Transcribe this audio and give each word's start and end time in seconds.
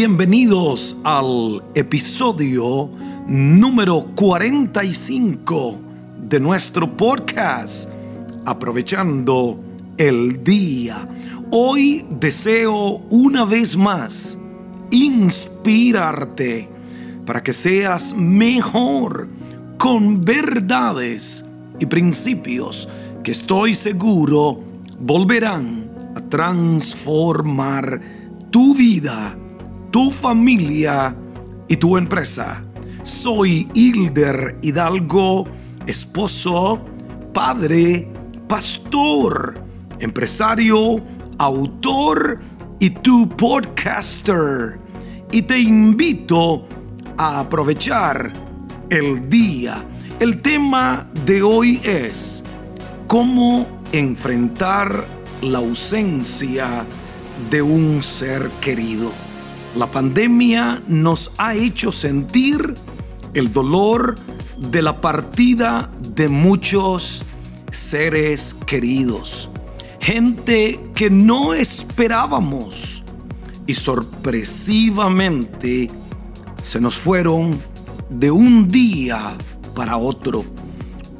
bienvenidos 0.00 0.96
al 1.02 1.60
episodio 1.74 2.88
número 3.26 4.06
45 4.14 5.80
de 6.28 6.38
nuestro 6.38 6.96
podcast, 6.96 7.90
aprovechando 8.44 9.58
el 9.96 10.44
día. 10.44 11.08
Hoy 11.50 12.06
deseo 12.10 13.02
una 13.10 13.44
vez 13.44 13.76
más 13.76 14.38
inspirarte 14.92 16.68
para 17.26 17.42
que 17.42 17.52
seas 17.52 18.14
mejor 18.14 19.26
con 19.78 20.24
verdades 20.24 21.44
y 21.80 21.86
principios 21.86 22.88
que 23.24 23.32
estoy 23.32 23.74
seguro 23.74 24.60
volverán 25.00 25.90
a 26.14 26.20
transformar 26.20 28.00
tu 28.52 28.76
vida, 28.76 29.36
tu 29.90 30.10
familia 30.10 31.14
y 31.68 31.76
tu 31.76 31.96
empresa. 31.96 32.62
Soy 33.02 33.68
Hilder 33.74 34.58
Hidalgo, 34.62 35.46
esposo, 35.86 36.80
padre, 37.32 38.08
pastor, 38.46 39.60
empresario, 39.98 40.96
autor 41.38 42.40
y 42.78 42.90
tu 42.90 43.28
podcaster. 43.28 44.78
Y 45.30 45.42
te 45.42 45.58
invito 45.58 46.66
a 47.16 47.40
aprovechar 47.40 48.32
el 48.90 49.28
día. 49.28 49.84
El 50.20 50.40
tema 50.40 51.06
de 51.26 51.42
hoy 51.42 51.80
es 51.84 52.42
cómo 53.06 53.66
enfrentar 53.92 55.04
la 55.42 55.58
ausencia 55.58 56.84
de 57.50 57.62
un 57.62 58.02
ser 58.02 58.50
querido. 58.60 59.27
La 59.78 59.86
pandemia 59.86 60.82
nos 60.88 61.30
ha 61.38 61.54
hecho 61.54 61.92
sentir 61.92 62.74
el 63.32 63.52
dolor 63.52 64.16
de 64.58 64.82
la 64.82 65.00
partida 65.00 65.88
de 66.16 66.28
muchos 66.28 67.22
seres 67.70 68.56
queridos. 68.66 69.48
Gente 70.00 70.80
que 70.96 71.10
no 71.10 71.54
esperábamos 71.54 73.04
y 73.68 73.74
sorpresivamente 73.74 75.88
se 76.60 76.80
nos 76.80 76.96
fueron 76.96 77.60
de 78.10 78.32
un 78.32 78.66
día 78.66 79.36
para 79.76 79.96
otro. 79.96 80.44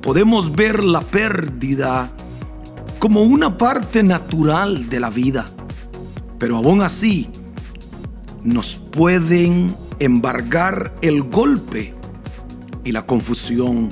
Podemos 0.02 0.50
ver 0.50 0.82
la 0.82 1.02
pérdida 1.02 2.10
como 2.98 3.22
una 3.22 3.56
parte 3.56 4.02
natural 4.02 4.88
de 4.88 4.98
la 4.98 5.10
vida, 5.10 5.46
pero 6.40 6.56
aún 6.56 6.82
así 6.82 7.30
nos 8.48 8.76
pueden 8.76 9.74
embargar 9.98 10.94
el 11.02 11.22
golpe 11.22 11.92
y 12.82 12.92
la 12.92 13.04
confusión, 13.04 13.90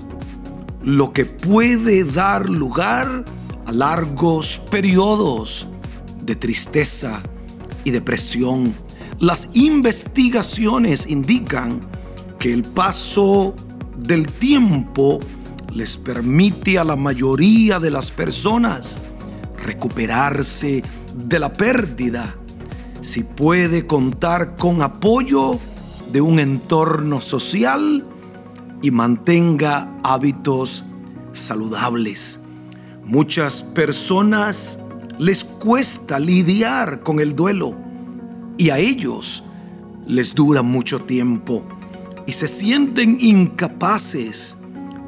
lo 0.82 1.12
que 1.12 1.26
puede 1.26 2.04
dar 2.04 2.48
lugar 2.48 3.24
a 3.66 3.72
largos 3.72 4.58
periodos 4.70 5.66
de 6.22 6.36
tristeza 6.36 7.20
y 7.84 7.90
depresión. 7.90 8.74
Las 9.20 9.48
investigaciones 9.52 11.06
indican 11.06 11.80
que 12.38 12.52
el 12.52 12.62
paso 12.62 13.54
del 13.98 14.26
tiempo 14.26 15.18
les 15.74 15.98
permite 15.98 16.78
a 16.78 16.84
la 16.84 16.96
mayoría 16.96 17.78
de 17.78 17.90
las 17.90 18.10
personas 18.10 19.02
recuperarse 19.62 20.82
de 21.14 21.38
la 21.38 21.52
pérdida 21.52 22.34
si 23.06 23.22
puede 23.22 23.86
contar 23.86 24.56
con 24.56 24.82
apoyo 24.82 25.60
de 26.10 26.20
un 26.20 26.40
entorno 26.40 27.20
social 27.20 28.04
y 28.82 28.90
mantenga 28.90 29.88
hábitos 30.02 30.82
saludables. 31.30 32.40
Muchas 33.04 33.62
personas 33.62 34.80
les 35.20 35.44
cuesta 35.44 36.18
lidiar 36.18 37.04
con 37.04 37.20
el 37.20 37.36
duelo 37.36 37.76
y 38.58 38.70
a 38.70 38.78
ellos 38.78 39.44
les 40.08 40.34
dura 40.34 40.62
mucho 40.62 40.98
tiempo 40.98 41.62
y 42.26 42.32
se 42.32 42.48
sienten 42.48 43.18
incapaces 43.20 44.56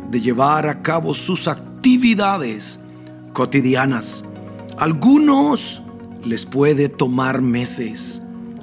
de 0.08 0.20
llevar 0.20 0.68
a 0.68 0.82
cabo 0.82 1.14
sus 1.14 1.48
actividades 1.48 2.78
cotidianas. 3.32 4.24
Algunos 4.78 5.82
les 6.28 6.44
puede 6.44 6.90
tomar 6.90 7.40
meses, 7.40 8.20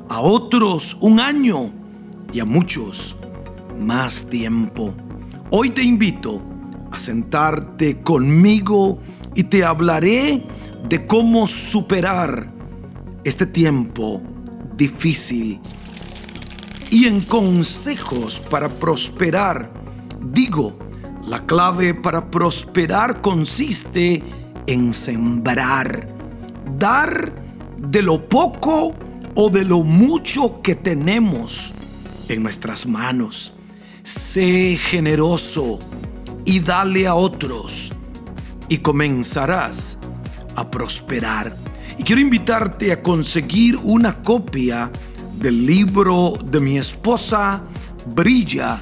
a 0.08 0.22
otros 0.22 0.96
un 1.02 1.20
año 1.20 1.72
y 2.32 2.40
a 2.40 2.46
muchos 2.46 3.16
más 3.80 4.30
tiempo. 4.30 4.94
Hoy 5.50 5.72
te 5.72 5.82
invito 5.82 6.44
a 6.92 7.00
sentarte 7.00 8.02
conmigo 8.02 9.00
y 9.34 9.46
te 9.46 9.64
hablaré 9.64 10.46
de 10.88 11.08
cómo 11.08 11.48
superar 11.48 12.52
este 13.24 13.48
tiempo 13.48 14.22
difícil 14.78 15.60
y 16.92 17.06
en 17.06 17.20
consejos 17.22 18.40
para 18.48 18.70
prosperar. 18.70 19.72
Digo, 20.22 20.78
la 21.28 21.44
clave 21.48 21.96
para 21.96 22.30
prosperar 22.30 23.22
consiste 23.22 24.22
en 24.68 24.94
sembrar, 24.94 26.08
dar 26.78 27.45
de 27.90 28.02
lo 28.02 28.28
poco 28.28 28.96
o 29.36 29.50
de 29.50 29.66
lo 29.66 29.84
mucho 29.84 30.62
que 30.62 30.76
tenemos 30.76 31.72
en 32.30 32.44
nuestras 32.44 32.86
manos. 32.86 33.54
Sé 34.04 34.78
generoso 34.78 35.80
y 36.46 36.60
dale 36.60 37.08
a 37.08 37.16
otros 37.16 37.92
y 38.70 38.78
comenzarás 38.78 39.98
a 40.56 40.70
prosperar. 40.70 41.56
Y 41.98 42.04
quiero 42.04 42.22
invitarte 42.22 42.92
a 42.92 43.02
conseguir 43.02 43.78
una 43.84 44.22
copia 44.22 44.92
del 45.38 45.66
libro 45.66 46.34
de 46.44 46.60
mi 46.60 46.78
esposa 46.78 47.64
Brilla 48.14 48.82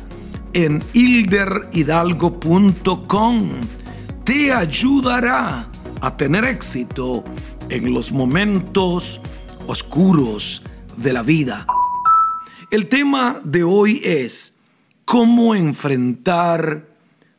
en 0.53 0.83
hilderhidalgo.com. 0.93 3.49
Te 4.23 4.51
ayudará 4.53 5.67
a 6.01 6.17
tener 6.17 6.45
éxito 6.45 7.23
en 7.73 7.91
los 7.91 8.11
momentos 8.11 9.19
oscuros 9.65 10.61
de 10.95 11.11
la 11.11 11.23
vida. 11.23 11.65
El 12.69 12.87
tema 12.87 13.39
de 13.43 13.63
hoy 13.63 13.99
es 14.03 14.59
cómo 15.05 15.55
enfrentar 15.55 16.87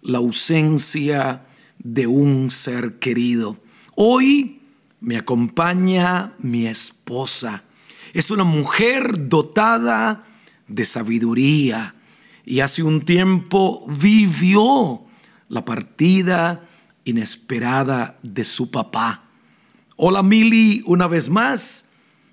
la 0.03 0.19
ausencia 0.19 1.45
de 1.79 2.09
un 2.09 2.51
ser 2.51 2.99
querido. 2.99 3.59
Hoy 3.95 4.61
me 5.01 5.17
acompaña 5.17 6.33
mi 6.41 6.67
esposa. 6.67 7.63
Es 8.13 8.33
una 8.33 8.43
mujer 8.43 9.29
dotada 9.29 10.25
de 10.67 10.85
sabiduría 10.85 11.95
y 12.45 12.59
hace 12.59 12.83
un 12.83 13.03
tiempo 13.03 13.87
vivió 13.87 15.05
la 15.49 15.65
partida 15.65 16.67
inesperada 17.05 18.19
de 18.25 18.43
su 18.43 18.73
papá. 18.73 19.24
Hola 19.97 20.25
Mili, 20.25 20.83
una 20.87 21.07
vez 21.07 21.29
más, 21.29 21.85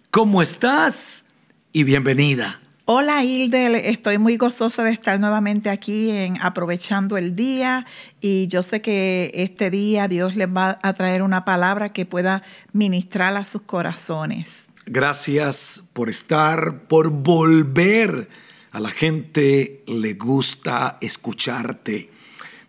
¿cómo 0.09 0.41
estás? 0.41 1.25
Y 1.71 1.83
bienvenida. 1.83 2.59
Hola 2.85 3.23
Hildel, 3.23 3.75
estoy 3.75 4.17
muy 4.17 4.37
gozosa 4.37 4.83
de 4.83 4.89
estar 4.89 5.19
nuevamente 5.19 5.69
aquí 5.69 6.09
en 6.09 6.41
Aprovechando 6.41 7.17
el 7.17 7.35
Día 7.35 7.85
y 8.19 8.47
yo 8.47 8.63
sé 8.63 8.81
que 8.81 9.29
este 9.35 9.69
día 9.69 10.07
Dios 10.07 10.35
les 10.35 10.47
va 10.47 10.79
a 10.81 10.93
traer 10.93 11.21
una 11.21 11.45
palabra 11.45 11.89
que 11.89 12.07
pueda 12.07 12.41
ministrar 12.73 13.37
a 13.37 13.45
sus 13.45 13.61
corazones. 13.61 14.69
Gracias 14.87 15.83
por 15.93 16.09
estar, 16.09 16.79
por 16.87 17.11
volver. 17.11 18.27
A 18.71 18.79
la 18.79 18.89
gente 18.89 19.83
le 19.85 20.15
gusta 20.15 20.97
escucharte. 20.99 22.09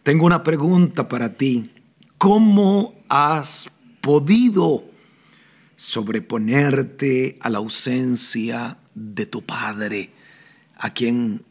Tengo 0.02 0.26
una 0.26 0.42
pregunta 0.42 1.08
para 1.08 1.32
ti. 1.32 1.70
¿Cómo 2.18 2.94
has 3.08 3.70
podido 4.02 4.84
sobreponerte 5.76 7.38
a 7.40 7.48
la 7.48 7.58
ausencia 7.58 8.76
de 8.94 9.24
tu 9.24 9.42
padre, 9.42 10.10
a 10.76 10.90
quien 10.90 11.42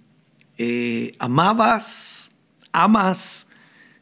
eh, 0.57 1.15
amabas, 1.18 2.31
amas, 2.71 3.48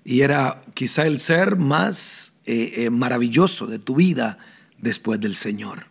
y 0.03 0.21
era 0.21 0.61
quizá 0.73 1.05
el 1.05 1.19
ser 1.19 1.55
más 1.55 2.33
eh, 2.45 2.73
eh, 2.77 2.89
maravilloso 2.89 3.65
de 3.67 3.79
tu 3.79 3.95
vida 3.95 4.37
después 4.77 5.21
del 5.21 5.35
Señor. 5.35 5.85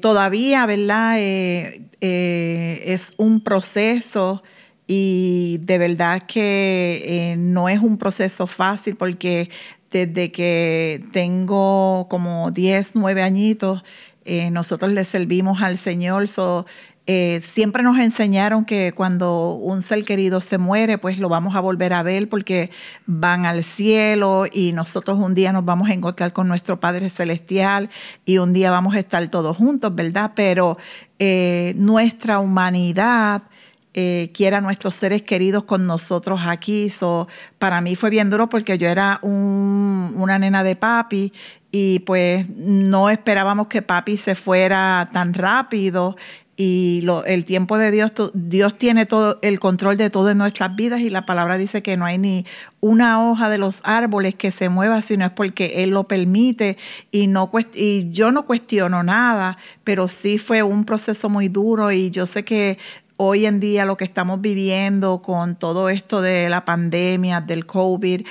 todavía, 0.00 0.66
¿verdad? 0.66 1.18
es 1.20 3.14
un 3.16 3.40
proceso 3.40 4.42
y 4.86 5.58
de 5.62 5.78
verdad 5.78 6.22
que 6.26 7.36
no 7.38 7.68
es 7.68 7.80
un 7.80 7.96
proceso 7.96 8.46
fácil 8.46 8.96
porque 8.96 9.48
desde 9.90 10.30
que 10.32 11.04
tengo 11.12 12.06
como 12.08 12.50
10, 12.50 12.94
9 12.94 13.22
añitos, 13.22 13.84
eh, 14.24 14.50
nosotros 14.50 14.92
le 14.92 15.04
servimos 15.04 15.62
al 15.62 15.78
Señor. 15.78 16.28
Eh, 17.12 17.40
siempre 17.42 17.82
nos 17.82 17.98
enseñaron 17.98 18.64
que 18.64 18.92
cuando 18.92 19.54
un 19.54 19.82
ser 19.82 20.04
querido 20.04 20.40
se 20.40 20.58
muere, 20.58 20.96
pues 20.96 21.18
lo 21.18 21.28
vamos 21.28 21.56
a 21.56 21.60
volver 21.60 21.92
a 21.92 22.04
ver 22.04 22.28
porque 22.28 22.70
van 23.06 23.46
al 23.46 23.64
cielo 23.64 24.44
y 24.52 24.72
nosotros 24.72 25.18
un 25.18 25.34
día 25.34 25.52
nos 25.52 25.64
vamos 25.64 25.88
a 25.88 25.94
encontrar 25.94 26.32
con 26.32 26.46
nuestro 26.46 26.78
Padre 26.78 27.10
Celestial 27.10 27.90
y 28.24 28.38
un 28.38 28.52
día 28.52 28.70
vamos 28.70 28.94
a 28.94 29.00
estar 29.00 29.26
todos 29.28 29.56
juntos, 29.56 29.92
¿verdad? 29.92 30.32
Pero 30.36 30.78
eh, 31.18 31.74
nuestra 31.76 32.38
humanidad 32.38 33.42
eh, 33.94 34.30
quiera 34.32 34.60
nuestros 34.60 34.94
seres 34.94 35.22
queridos 35.22 35.64
con 35.64 35.86
nosotros 35.86 36.40
aquí. 36.44 36.92
para 37.58 37.80
mí 37.80 37.96
fue 37.96 38.10
bien 38.10 38.30
duro 38.30 38.48
porque 38.48 38.78
yo 38.78 38.88
era 38.88 39.18
una 39.22 40.38
nena 40.38 40.62
de 40.62 40.76
papi 40.76 41.32
y 41.72 42.00
pues 42.00 42.48
no 42.48 43.10
esperábamos 43.10 43.66
que 43.66 43.82
papi 43.82 44.16
se 44.16 44.34
fuera 44.34 45.08
tan 45.12 45.34
rápido 45.34 46.16
y 46.62 47.06
el 47.24 47.46
tiempo 47.46 47.78
de 47.78 47.90
Dios, 47.90 48.12
Dios 48.34 48.76
tiene 48.76 49.06
todo 49.06 49.38
el 49.40 49.58
control 49.58 49.96
de 49.96 50.10
todo 50.10 50.28
en 50.28 50.36
nuestras 50.36 50.76
vidas 50.76 51.00
y 51.00 51.08
la 51.08 51.24
palabra 51.24 51.56
dice 51.56 51.82
que 51.82 51.96
no 51.96 52.04
hay 52.04 52.18
ni 52.18 52.44
una 52.80 53.26
hoja 53.26 53.48
de 53.48 53.56
los 53.56 53.80
árboles 53.82 54.34
que 54.34 54.50
se 54.50 54.68
mueva, 54.68 55.00
sino 55.00 55.24
es 55.24 55.30
porque 55.30 55.82
Él 55.82 55.88
lo 55.88 56.04
permite 56.04 56.76
y, 57.10 57.28
no, 57.28 57.50
y 57.72 58.10
yo 58.10 58.30
no 58.30 58.44
cuestiono 58.44 59.02
nada, 59.02 59.56
pero 59.84 60.06
sí 60.06 60.36
fue 60.36 60.62
un 60.62 60.84
proceso 60.84 61.30
muy 61.30 61.48
duro 61.48 61.92
y 61.92 62.10
yo 62.10 62.26
sé 62.26 62.44
que 62.44 62.76
hoy 63.22 63.44
en 63.44 63.60
día 63.60 63.84
lo 63.84 63.98
que 63.98 64.04
estamos 64.04 64.40
viviendo 64.40 65.20
con 65.20 65.54
todo 65.54 65.90
esto 65.90 66.22
de 66.22 66.48
la 66.48 66.64
pandemia, 66.64 67.42
del 67.42 67.66
COVID, 67.66 68.26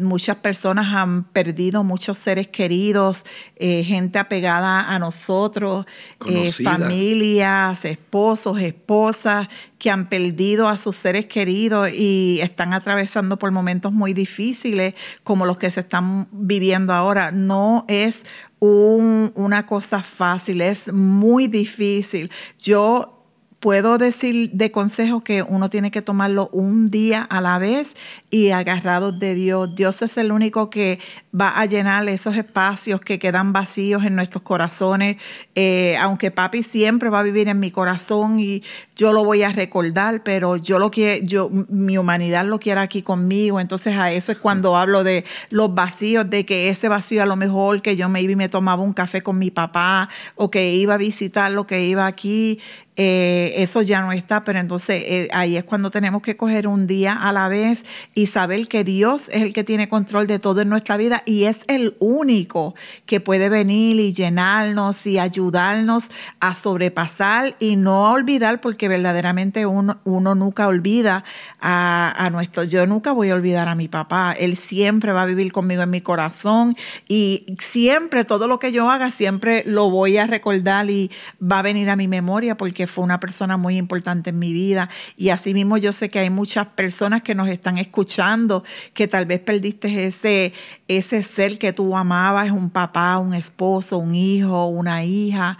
muchas 0.00 0.36
personas 0.36 0.94
han 0.94 1.24
perdido 1.24 1.82
muchos 1.82 2.16
seres 2.16 2.46
queridos, 2.46 3.26
eh, 3.56 3.82
gente 3.82 4.20
apegada 4.20 4.94
a 4.94 5.00
nosotros, 5.00 5.86
eh, 6.28 6.52
familias, 6.52 7.84
esposos, 7.84 8.60
esposas 8.60 9.48
que 9.80 9.90
han 9.90 10.08
perdido 10.08 10.68
a 10.68 10.78
sus 10.78 10.94
seres 10.94 11.26
queridos 11.26 11.90
y 11.92 12.38
están 12.42 12.74
atravesando 12.74 13.40
por 13.40 13.50
momentos 13.50 13.92
muy 13.92 14.12
difíciles 14.12 14.94
como 15.24 15.46
los 15.46 15.58
que 15.58 15.72
se 15.72 15.80
están 15.80 16.28
viviendo 16.30 16.94
ahora. 16.94 17.32
No 17.32 17.84
es 17.88 18.22
una 18.60 19.66
cosa 19.66 20.02
fácil, 20.02 20.60
es 20.60 20.92
muy 20.92 21.48
difícil. 21.48 22.30
Yo 22.62 23.15
puedo 23.60 23.98
decir 23.98 24.50
de 24.52 24.70
consejo 24.70 25.24
que 25.24 25.42
uno 25.42 25.70
tiene 25.70 25.90
que 25.90 26.02
tomarlo 26.02 26.48
un 26.52 26.88
día 26.88 27.22
a 27.22 27.40
la 27.40 27.58
vez 27.58 27.96
y 28.30 28.50
agarrado 28.50 29.12
de 29.12 29.34
Dios. 29.34 29.74
Dios 29.74 30.02
es 30.02 30.16
el 30.18 30.30
único 30.30 30.70
que 30.70 30.98
va 31.38 31.48
a 31.48 31.66
llenar 31.66 32.08
esos 32.08 32.36
espacios 32.36 33.00
que 33.00 33.18
quedan 33.18 33.52
vacíos 33.52 34.04
en 34.04 34.14
nuestros 34.14 34.42
corazones. 34.42 35.16
Eh, 35.54 35.96
aunque 36.00 36.30
papi 36.30 36.62
siempre 36.62 37.08
va 37.08 37.20
a 37.20 37.22
vivir 37.22 37.48
en 37.48 37.58
mi 37.58 37.70
corazón 37.70 38.38
y 38.40 38.62
yo 38.96 39.12
lo 39.12 39.24
voy 39.24 39.42
a 39.42 39.52
recordar, 39.52 40.22
pero 40.22 40.56
yo 40.56 40.78
lo 40.78 40.90
quiero, 40.90 41.24
yo, 41.24 41.50
mi 41.68 41.98
humanidad 41.98 42.46
lo 42.46 42.58
quiere 42.58 42.80
aquí 42.80 43.02
conmigo. 43.02 43.60
Entonces 43.60 43.94
a 43.96 44.10
eso 44.10 44.32
es 44.32 44.38
cuando 44.38 44.74
hablo 44.74 45.04
de 45.04 45.24
los 45.50 45.74
vacíos, 45.74 46.28
de 46.28 46.46
que 46.46 46.70
ese 46.70 46.88
vacío 46.88 47.22
a 47.22 47.26
lo 47.26 47.36
mejor 47.36 47.82
que 47.82 47.94
yo 47.94 48.08
me 48.08 48.22
iba 48.22 48.32
y 48.32 48.36
me 48.36 48.48
tomaba 48.48 48.82
un 48.82 48.94
café 48.94 49.22
con 49.22 49.38
mi 49.38 49.50
papá 49.50 50.08
o 50.34 50.50
que 50.50 50.74
iba 50.74 50.94
a 50.94 50.96
visitar 50.96 51.52
lo 51.52 51.66
que 51.66 51.84
iba 51.84 52.06
aquí, 52.06 52.58
eh, 52.98 53.52
eso 53.56 53.82
ya 53.82 54.00
no 54.00 54.10
está, 54.12 54.42
pero 54.42 54.58
entonces 54.58 55.02
eh, 55.06 55.28
ahí 55.32 55.58
es 55.58 55.64
cuando 55.64 55.90
tenemos 55.90 56.22
que 56.22 56.38
coger 56.38 56.66
un 56.66 56.86
día 56.86 57.12
a 57.12 57.30
la 57.30 57.48
vez 57.48 57.84
y 58.14 58.26
saber 58.26 58.68
que 58.68 58.84
Dios 58.84 59.28
es 59.28 59.42
el 59.42 59.52
que 59.52 59.64
tiene 59.64 59.86
control 59.86 60.26
de 60.26 60.38
todo 60.38 60.62
en 60.62 60.70
nuestra 60.70 60.96
vida 60.96 61.22
y 61.26 61.44
es 61.44 61.64
el 61.68 61.94
único 61.98 62.74
que 63.04 63.20
puede 63.20 63.50
venir 63.50 64.00
y 64.00 64.14
llenarnos 64.14 65.06
y 65.06 65.18
ayudarnos 65.18 66.08
a 66.40 66.54
sobrepasar 66.54 67.54
y 67.58 67.76
no 67.76 68.12
olvidar, 68.12 68.62
porque 68.62 68.85
verdaderamente 68.88 69.66
uno, 69.66 69.98
uno 70.04 70.34
nunca 70.34 70.68
olvida 70.68 71.24
a, 71.60 72.14
a 72.16 72.30
nuestro, 72.30 72.64
yo 72.64 72.86
nunca 72.86 73.12
voy 73.12 73.30
a 73.30 73.34
olvidar 73.34 73.68
a 73.68 73.74
mi 73.74 73.88
papá, 73.88 74.34
él 74.38 74.56
siempre 74.56 75.12
va 75.12 75.22
a 75.22 75.26
vivir 75.26 75.52
conmigo 75.52 75.82
en 75.82 75.90
mi 75.90 76.00
corazón 76.00 76.76
y 77.08 77.56
siempre 77.58 78.24
todo 78.24 78.48
lo 78.48 78.58
que 78.58 78.72
yo 78.72 78.90
haga, 78.90 79.10
siempre 79.10 79.62
lo 79.66 79.90
voy 79.90 80.16
a 80.18 80.26
recordar 80.26 80.88
y 80.90 81.10
va 81.40 81.60
a 81.60 81.62
venir 81.62 81.90
a 81.90 81.96
mi 81.96 82.08
memoria 82.08 82.56
porque 82.56 82.86
fue 82.86 83.04
una 83.04 83.20
persona 83.20 83.56
muy 83.56 83.76
importante 83.76 84.30
en 84.30 84.38
mi 84.38 84.52
vida. 84.52 84.88
Y 85.16 85.30
asimismo 85.30 85.76
yo 85.76 85.92
sé 85.92 86.08
que 86.08 86.18
hay 86.18 86.30
muchas 86.30 86.66
personas 86.68 87.22
que 87.22 87.34
nos 87.34 87.48
están 87.48 87.78
escuchando, 87.78 88.64
que 88.94 89.08
tal 89.08 89.26
vez 89.26 89.40
perdiste 89.40 90.06
ese, 90.06 90.52
ese 90.88 91.22
ser 91.22 91.58
que 91.58 91.72
tú 91.72 91.96
amabas, 91.96 92.50
un 92.50 92.70
papá, 92.70 93.18
un 93.18 93.34
esposo, 93.34 93.98
un 93.98 94.14
hijo, 94.14 94.66
una 94.66 95.04
hija 95.04 95.58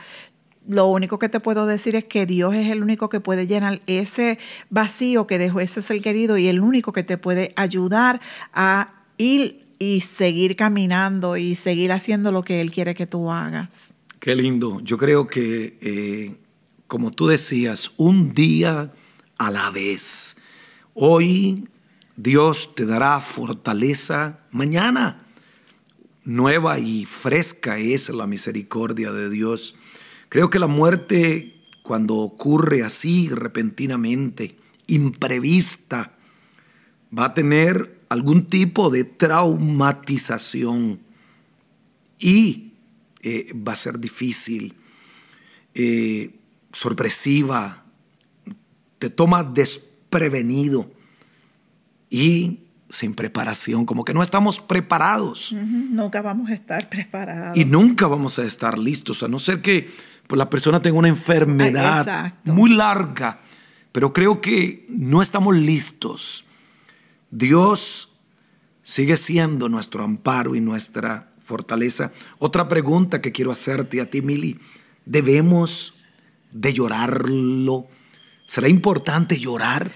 lo 0.69 0.87
único 0.87 1.19
que 1.19 1.29
te 1.29 1.41
puedo 1.41 1.67
decir 1.67 1.97
es 1.97 2.05
que 2.05 2.27
Dios 2.27 2.55
es 2.55 2.71
el 2.71 2.83
único 2.83 3.09
que 3.09 3.21
puede 3.21 3.47
llenar 3.47 3.81
ese 3.87 4.39
vacío 4.71 5.27
que 5.27 5.39
dejó 5.39 5.61
ese 5.61 5.83
ser 5.83 6.01
querido 6.01 6.39
y 6.39 6.49
el 6.49 6.61
único 6.61 6.93
que 6.93 7.03
te 7.03 7.19
puede 7.19 7.53
ayudar 7.57 8.21
a 8.53 8.93
ir 9.19 9.65
y 9.79 10.01
seguir 10.01 10.57
caminando 10.57 11.37
y 11.37 11.55
seguir 11.55 11.93
haciendo 11.93 12.33
lo 12.33 12.43
que 12.43 12.61
Él 12.61 12.71
quiere 12.71 12.95
que 12.95 13.07
tú 13.07 13.31
hagas. 13.31 13.95
Qué 14.19 14.35
lindo. 14.35 14.81
Yo 14.81 14.97
creo 14.97 15.27
que 15.27 15.77
eh, 15.81 16.37
como 16.87 17.11
tú 17.11 17.27
decías, 17.27 17.93
un 17.97 18.33
día 18.33 18.93
a 19.39 19.51
la 19.51 19.71
vez. 19.71 20.37
Hoy 20.95 21.69
Dios 22.17 22.75
te 22.75 22.87
dará 22.87 23.21
fortaleza 23.21 24.41
mañana. 24.51 25.23
Nueva 26.25 26.79
y 26.79 27.05
fresca 27.05 27.79
es 27.79 28.09
la 28.09 28.27
misericordia 28.27 29.13
de 29.13 29.31
Dios. 29.31 29.75
Creo 30.37 30.51
que 30.51 30.59
la 30.59 30.67
muerte, 30.67 31.55
cuando 31.83 32.17
ocurre 32.17 32.83
así 32.83 33.31
repentinamente, 33.31 34.55
imprevista, 34.87 36.13
va 37.19 37.25
a 37.25 37.33
tener 37.33 38.01
algún 38.11 38.47
tipo 38.47 38.91
de 38.91 39.05
traumatización 39.05 41.01
y 42.19 42.73
eh, 43.23 43.51
va 43.67 43.73
a 43.73 43.77
ser 43.77 43.99
difícil. 43.99 44.75
Eh, 45.75 46.35
sorpresiva, 46.71 47.87
te 48.99 49.09
toma 49.09 49.43
desprevenido 49.43 50.91
y 52.11 52.59
sin 52.91 53.15
preparación, 53.15 53.87
como 53.87 54.05
que 54.05 54.13
no 54.13 54.23
estamos 54.23 54.61
preparados. 54.61 55.53
Nunca 55.53 56.21
vamos 56.21 56.51
a 56.51 56.55
estar 56.55 56.91
preparados. 56.91 57.57
Y 57.57 57.65
nunca 57.65 58.07
vamos 58.07 58.39
a 58.39 58.45
estar 58.45 58.79
listos, 58.79 59.23
a 59.23 59.29
no 59.29 59.39
ser 59.39 59.63
que 59.63 59.89
la 60.31 60.51
persona 60.51 60.83
tenga 60.83 60.99
una 60.99 61.09
enfermedad 61.09 62.33
muy 62.45 62.71
larga, 62.71 63.39
pero 63.93 64.13
creo 64.13 64.41
que 64.41 64.87
no 64.89 65.23
estamos 65.23 65.57
listos. 65.57 66.45
Dios 67.31 68.09
sigue 68.83 69.17
siendo 69.17 69.69
nuestro 69.69 70.05
amparo 70.05 70.55
y 70.55 70.61
nuestra 70.61 71.29
fortaleza. 71.41 72.13
Otra 72.39 72.69
pregunta 72.69 73.21
que 73.21 73.33
quiero 73.33 73.53
hacerte 73.53 74.01
a 74.01 74.11
ti, 74.11 74.23
Mili, 74.23 74.59
¿debemos 75.05 75.95
de 76.53 76.73
llorarlo? 76.73 77.87
¿Será 78.47 78.69
importante 78.69 79.39
llorar? 79.39 79.91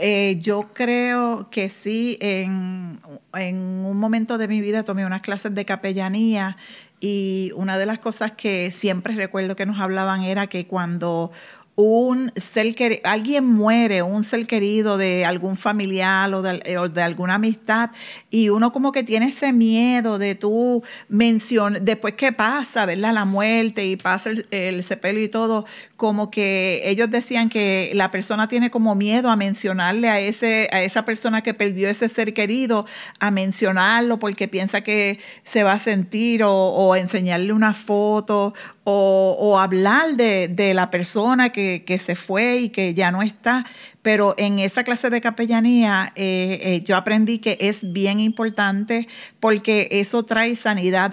Eh, 0.00 0.38
yo 0.40 0.68
creo 0.74 1.48
que 1.50 1.70
sí. 1.70 2.18
En, 2.20 2.98
en, 3.32 3.58
un 3.58 3.96
momento 3.96 4.36
de 4.36 4.48
mi 4.48 4.60
vida 4.60 4.82
tomé 4.82 5.06
unas 5.06 5.22
clases 5.22 5.54
de 5.54 5.64
capellanía 5.64 6.58
y 7.00 7.52
una 7.54 7.78
de 7.78 7.86
las 7.86 7.98
cosas 7.98 8.32
que 8.32 8.70
siempre 8.70 9.14
recuerdo 9.14 9.56
que 9.56 9.66
nos 9.66 9.80
hablaban 9.80 10.22
era 10.22 10.46
que 10.46 10.66
cuando 10.66 11.30
un 11.76 12.32
ser 12.36 12.74
querido, 12.74 13.02
alguien 13.04 13.44
muere, 13.44 14.02
un 14.02 14.24
ser 14.24 14.46
querido 14.46 14.96
de 14.96 15.26
algún 15.26 15.58
familiar 15.58 16.32
o 16.32 16.40
de, 16.40 17.02
alguna 17.02 17.34
amistad, 17.34 17.90
y 18.30 18.48
uno 18.48 18.72
como 18.72 18.92
que 18.92 19.02
tiene 19.02 19.28
ese 19.28 19.52
miedo 19.52 20.18
de 20.18 20.34
tú 20.34 20.82
mencionar, 21.08 21.82
después 21.82 22.14
que 22.14 22.32
pasa, 22.32 22.86
¿verdad? 22.86 23.12
La 23.12 23.26
muerte 23.26 23.86
y 23.86 23.96
pasa 23.96 24.30
el, 24.30 24.46
el 24.50 24.82
sepelio 24.84 25.22
y 25.22 25.28
todo, 25.28 25.66
como 25.96 26.30
que 26.30 26.82
ellos 26.84 27.10
decían 27.10 27.50
que 27.50 27.90
la 27.94 28.10
persona 28.10 28.48
tiene 28.48 28.70
como 28.70 28.94
miedo 28.94 29.30
a 29.30 29.36
mencionarle 29.36 30.08
a, 30.08 30.18
ese, 30.18 30.68
a 30.72 30.82
esa 30.82 31.04
persona 31.04 31.42
que 31.42 31.54
perdió 31.54 31.88
ese 31.88 32.08
ser 32.08 32.32
querido, 32.32 32.86
a 33.20 33.30
mencionarlo 33.30 34.18
porque 34.18 34.48
piensa 34.48 34.80
que 34.80 35.18
se 35.44 35.62
va 35.62 35.72
a 35.72 35.78
sentir 35.78 36.42
o, 36.44 36.94
enseñarle 36.96 37.52
una 37.52 37.74
foto 37.74 38.54
o, 38.84 39.58
hablar 39.58 40.16
de, 40.16 40.48
de, 40.48 40.74
la 40.74 40.90
persona 40.90 41.50
que, 41.50 41.65
que 41.86 41.98
se 41.98 42.14
fue 42.14 42.58
y 42.58 42.68
que 42.70 42.94
ya 42.94 43.10
no 43.10 43.22
está 43.22 43.64
pero 44.06 44.36
en 44.38 44.60
esa 44.60 44.84
clase 44.84 45.10
de 45.10 45.20
capellanía 45.20 46.12
eh, 46.14 46.60
eh, 46.62 46.80
yo 46.84 46.94
aprendí 46.94 47.40
que 47.40 47.58
es 47.58 47.92
bien 47.92 48.20
importante 48.20 49.08
porque 49.40 49.88
eso 49.90 50.22
trae 50.22 50.54
sanidad. 50.54 51.12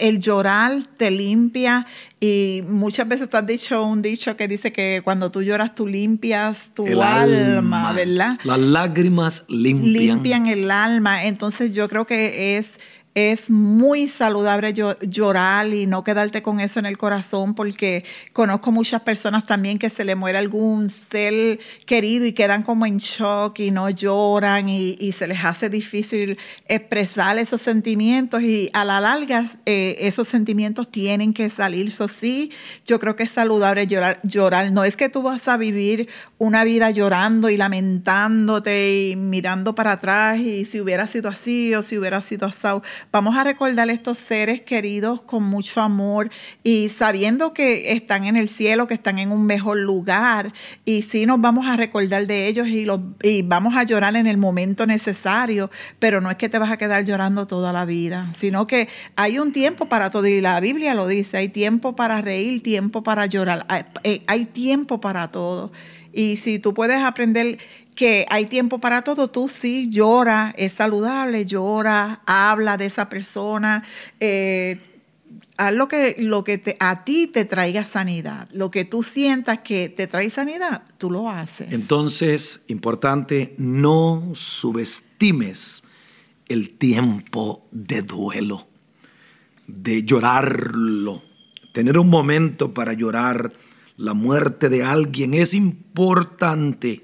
el 0.00 0.18
llorar 0.18 0.82
te 0.96 1.12
limpia 1.12 1.86
y 2.18 2.64
muchas 2.66 3.06
veces 3.06 3.28
tú 3.28 3.36
has 3.36 3.46
dicho 3.46 3.86
un 3.86 4.02
dicho 4.02 4.36
que 4.36 4.48
dice 4.48 4.72
que 4.72 5.00
cuando 5.04 5.30
tú 5.30 5.42
lloras 5.42 5.76
tú 5.76 5.86
limpias 5.86 6.70
tu 6.74 7.00
alma, 7.00 7.92
¿verdad? 7.92 8.40
Las 8.42 8.58
lágrimas 8.58 9.44
limpian. 9.46 9.92
Limpian 9.92 10.46
el 10.48 10.72
alma. 10.72 11.26
Entonces 11.26 11.72
yo 11.72 11.88
creo 11.88 12.04
que 12.04 12.58
es 12.58 12.80
es 13.14 13.48
muy 13.48 14.08
saludable 14.08 14.72
llorar 14.72 15.68
y 15.68 15.86
no 15.86 16.02
quedarte 16.02 16.42
con 16.42 16.58
eso 16.58 16.80
en 16.80 16.86
el 16.86 16.98
corazón 16.98 17.54
porque 17.54 18.04
conozco 18.32 18.72
muchas 18.72 19.02
personas 19.02 19.46
también 19.46 19.78
que 19.78 19.88
se 19.88 20.04
le 20.04 20.16
muere 20.16 20.38
algún 20.38 20.90
ser 20.90 21.60
querido 21.86 22.26
y 22.26 22.32
quedan 22.32 22.64
como 22.64 22.86
en 22.86 22.96
shock 22.96 23.60
y 23.60 23.70
no 23.70 23.88
lloran 23.88 24.68
y, 24.68 25.12
se 25.14 25.28
les 25.28 25.44
hace 25.44 25.70
difícil 25.70 26.36
expresar 26.66 27.38
esos 27.38 27.62
sentimientos 27.62 28.42
y 28.42 28.68
a 28.72 28.84
la 28.84 29.00
larga 29.00 29.44
eh, 29.64 29.96
esos 30.00 30.26
sentimientos 30.26 30.90
tienen 30.90 31.32
que 31.32 31.50
salir. 31.50 31.88
Eso 31.88 32.08
sí, 32.08 32.50
yo 32.84 32.98
creo 32.98 33.14
que 33.14 33.22
es 33.22 33.30
saludable 33.30 33.86
llorar, 33.86 34.18
llorar. 34.24 34.72
No 34.72 34.82
es 34.82 34.96
que 34.96 35.08
tú 35.08 35.22
vas 35.22 35.46
a 35.46 35.56
vivir 35.56 36.08
una 36.38 36.64
vida 36.64 36.90
llorando 36.90 37.48
y 37.48 37.56
lamentándote 37.56 39.10
y 39.10 39.16
mirando 39.16 39.76
para 39.76 39.92
atrás 39.92 40.38
y 40.40 40.64
si 40.64 40.80
hubiera 40.80 41.06
sido 41.06 41.28
así 41.28 41.74
o 41.76 41.84
si 41.84 41.96
hubiera 41.96 42.20
sido 42.20 42.48
asado 42.48 42.82
Vamos 43.12 43.36
a 43.36 43.44
recordar 43.44 43.88
a 43.88 43.92
estos 43.92 44.18
seres 44.18 44.60
queridos 44.60 45.22
con 45.22 45.42
mucho 45.42 45.80
amor 45.80 46.30
y 46.62 46.88
sabiendo 46.88 47.52
que 47.52 47.92
están 47.92 48.24
en 48.24 48.36
el 48.36 48.48
cielo, 48.48 48.86
que 48.86 48.94
están 48.94 49.18
en 49.18 49.32
un 49.32 49.46
mejor 49.46 49.78
lugar. 49.78 50.52
Y 50.84 51.02
sí 51.02 51.26
nos 51.26 51.40
vamos 51.40 51.66
a 51.66 51.76
recordar 51.76 52.26
de 52.26 52.46
ellos 52.46 52.68
y, 52.68 52.84
los, 52.84 53.00
y 53.22 53.42
vamos 53.42 53.76
a 53.76 53.84
llorar 53.84 54.16
en 54.16 54.26
el 54.26 54.36
momento 54.36 54.86
necesario, 54.86 55.70
pero 55.98 56.20
no 56.20 56.30
es 56.30 56.36
que 56.36 56.48
te 56.48 56.58
vas 56.58 56.70
a 56.70 56.76
quedar 56.76 57.04
llorando 57.04 57.46
toda 57.46 57.72
la 57.72 57.84
vida, 57.84 58.30
sino 58.34 58.66
que 58.66 58.88
hay 59.16 59.38
un 59.38 59.52
tiempo 59.52 59.86
para 59.86 60.10
todo. 60.10 60.26
Y 60.26 60.40
la 60.40 60.58
Biblia 60.60 60.94
lo 60.94 61.06
dice, 61.06 61.36
hay 61.36 61.48
tiempo 61.48 61.96
para 61.96 62.20
reír, 62.20 62.62
tiempo 62.62 63.02
para 63.02 63.26
llorar, 63.26 63.64
hay, 63.68 63.84
eh, 64.02 64.22
hay 64.26 64.46
tiempo 64.46 65.00
para 65.00 65.28
todo. 65.28 65.72
Y 66.14 66.36
si 66.36 66.60
tú 66.60 66.74
puedes 66.74 67.02
aprender 67.02 67.58
que 67.94 68.26
hay 68.28 68.46
tiempo 68.46 68.78
para 68.78 69.02
todo, 69.02 69.28
tú 69.28 69.48
sí 69.48 69.88
llora, 69.90 70.54
es 70.56 70.74
saludable, 70.74 71.46
llora, 71.46 72.22
habla 72.26 72.76
de 72.76 72.86
esa 72.86 73.08
persona, 73.08 73.84
eh, 74.20 74.80
haz 75.56 75.74
lo 75.74 75.88
que, 75.88 76.16
lo 76.18 76.44
que 76.44 76.58
te, 76.58 76.76
a 76.80 77.04
ti 77.04 77.26
te 77.26 77.44
traiga 77.44 77.84
sanidad, 77.84 78.48
lo 78.52 78.70
que 78.70 78.84
tú 78.84 79.02
sientas 79.02 79.60
que 79.60 79.88
te 79.88 80.06
trae 80.06 80.30
sanidad, 80.30 80.82
tú 80.98 81.10
lo 81.10 81.30
haces. 81.30 81.72
Entonces, 81.72 82.64
importante, 82.68 83.54
no 83.58 84.30
subestimes 84.34 85.84
el 86.48 86.70
tiempo 86.70 87.66
de 87.70 88.02
duelo, 88.02 88.66
de 89.66 90.02
llorarlo, 90.02 91.22
tener 91.72 91.98
un 91.98 92.10
momento 92.10 92.74
para 92.74 92.92
llorar 92.92 93.52
la 93.96 94.14
muerte 94.14 94.68
de 94.68 94.82
alguien 94.82 95.34
es 95.34 95.54
importante 95.54 97.02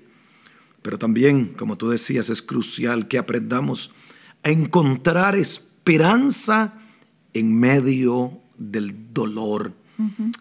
pero 0.83 0.99
también, 0.99 1.47
como 1.57 1.77
tú 1.77 1.91
decías, 1.91 2.31
es 2.31 2.43
crucial 2.43 3.09
que 3.09 3.19
aprendamos 3.19 3.91
a 4.43 4.51
encontrar 4.51 5.37
esperanza 5.37 6.75
en 7.35 7.59
medio 7.59 8.39
del 8.57 9.13
dolor. 9.13 9.73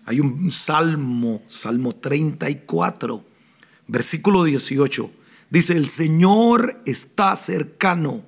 Hay 0.06 0.22
un 0.22 0.52
salmo, 0.52 1.42
Salmo 1.50 1.94
34, 1.94 3.26
versículo 3.88 4.46
18. 4.46 5.12
Dice, 5.50 5.74
el 5.74 5.90
Señor 5.90 6.82
está 6.86 7.36
cercano 7.36 8.24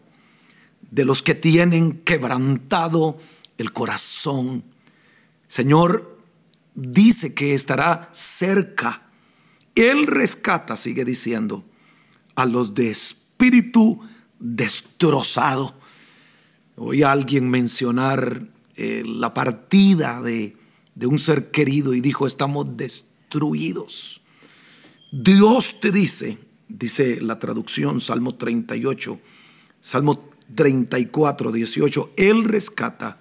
de 0.90 1.06
los 1.06 1.22
que 1.22 1.36
tienen 1.36 2.00
quebrantado 2.00 3.18
el 3.58 3.72
corazón. 3.72 4.64
Señor 5.48 6.20
dice 6.76 7.34
que 7.34 7.54
estará 7.54 8.10
cerca. 8.12 9.04
Él 9.76 10.08
rescata, 10.08 10.76
sigue 10.76 11.06
diciendo, 11.06 11.64
a 12.36 12.46
los 12.46 12.76
de 12.76 12.90
espíritu 12.90 14.00
destrozado. 14.40 15.74
Oí 16.78 17.04
a 17.04 17.12
alguien 17.12 17.50
mencionar 17.50 18.42
eh, 18.76 19.04
la 19.06 19.34
partida 19.34 20.22
de, 20.22 20.56
de 20.96 21.08
un 21.08 21.20
ser 21.20 21.52
querido 21.52 21.94
y 21.94 22.02
dijo, 22.02 22.26
estamos 22.26 22.78
destruidos. 22.78 24.22
Dios 25.12 25.76
te 25.82 25.92
dice, 25.92 26.38
dice 26.70 27.20
la 27.22 27.38
traducción, 27.38 28.00
Salmo 28.00 28.36
38, 28.36 29.20
Salmo 29.82 30.30
34, 30.56 31.52
18, 31.52 32.12
Él 32.16 32.44
rescata 32.46 33.18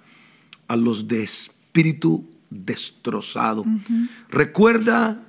a 0.68 0.76
los 0.76 1.08
de 1.08 1.22
espíritu 1.22 2.24
destrozado. 2.48 3.64
Recuerda 4.28 5.20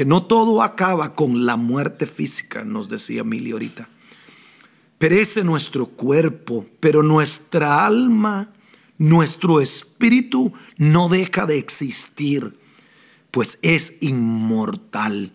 que 0.00 0.06
no 0.06 0.22
todo 0.22 0.62
acaba 0.62 1.14
con 1.14 1.44
la 1.44 1.58
muerte 1.58 2.06
física, 2.06 2.64
nos 2.64 2.88
decía 2.88 3.22
Mili 3.22 3.50
ahorita. 3.50 3.86
Perece 4.96 5.44
nuestro 5.44 5.88
cuerpo, 5.88 6.64
pero 6.80 7.02
nuestra 7.02 7.84
alma, 7.84 8.48
nuestro 8.96 9.60
espíritu 9.60 10.54
no 10.78 11.10
deja 11.10 11.44
de 11.44 11.58
existir, 11.58 12.58
pues 13.30 13.58
es 13.60 13.92
inmortal. 14.00 15.32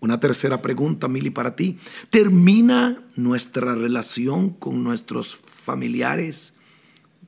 Una 0.00 0.18
tercera 0.18 0.62
pregunta, 0.62 1.06
Mili, 1.06 1.30
para 1.30 1.54
ti. 1.54 1.78
¿Termina 2.10 3.00
nuestra 3.14 3.76
relación 3.76 4.50
con 4.50 4.82
nuestros 4.82 5.36
familiares 5.36 6.54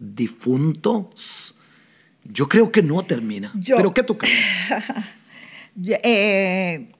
difuntos? 0.00 1.54
Yo 2.24 2.48
creo 2.48 2.72
que 2.72 2.82
no 2.82 3.04
termina. 3.04 3.52
¿Pero 3.64 3.94
qué 3.94 4.02
tú 4.02 4.18
crees? 4.18 4.70
Eh, 5.84 6.92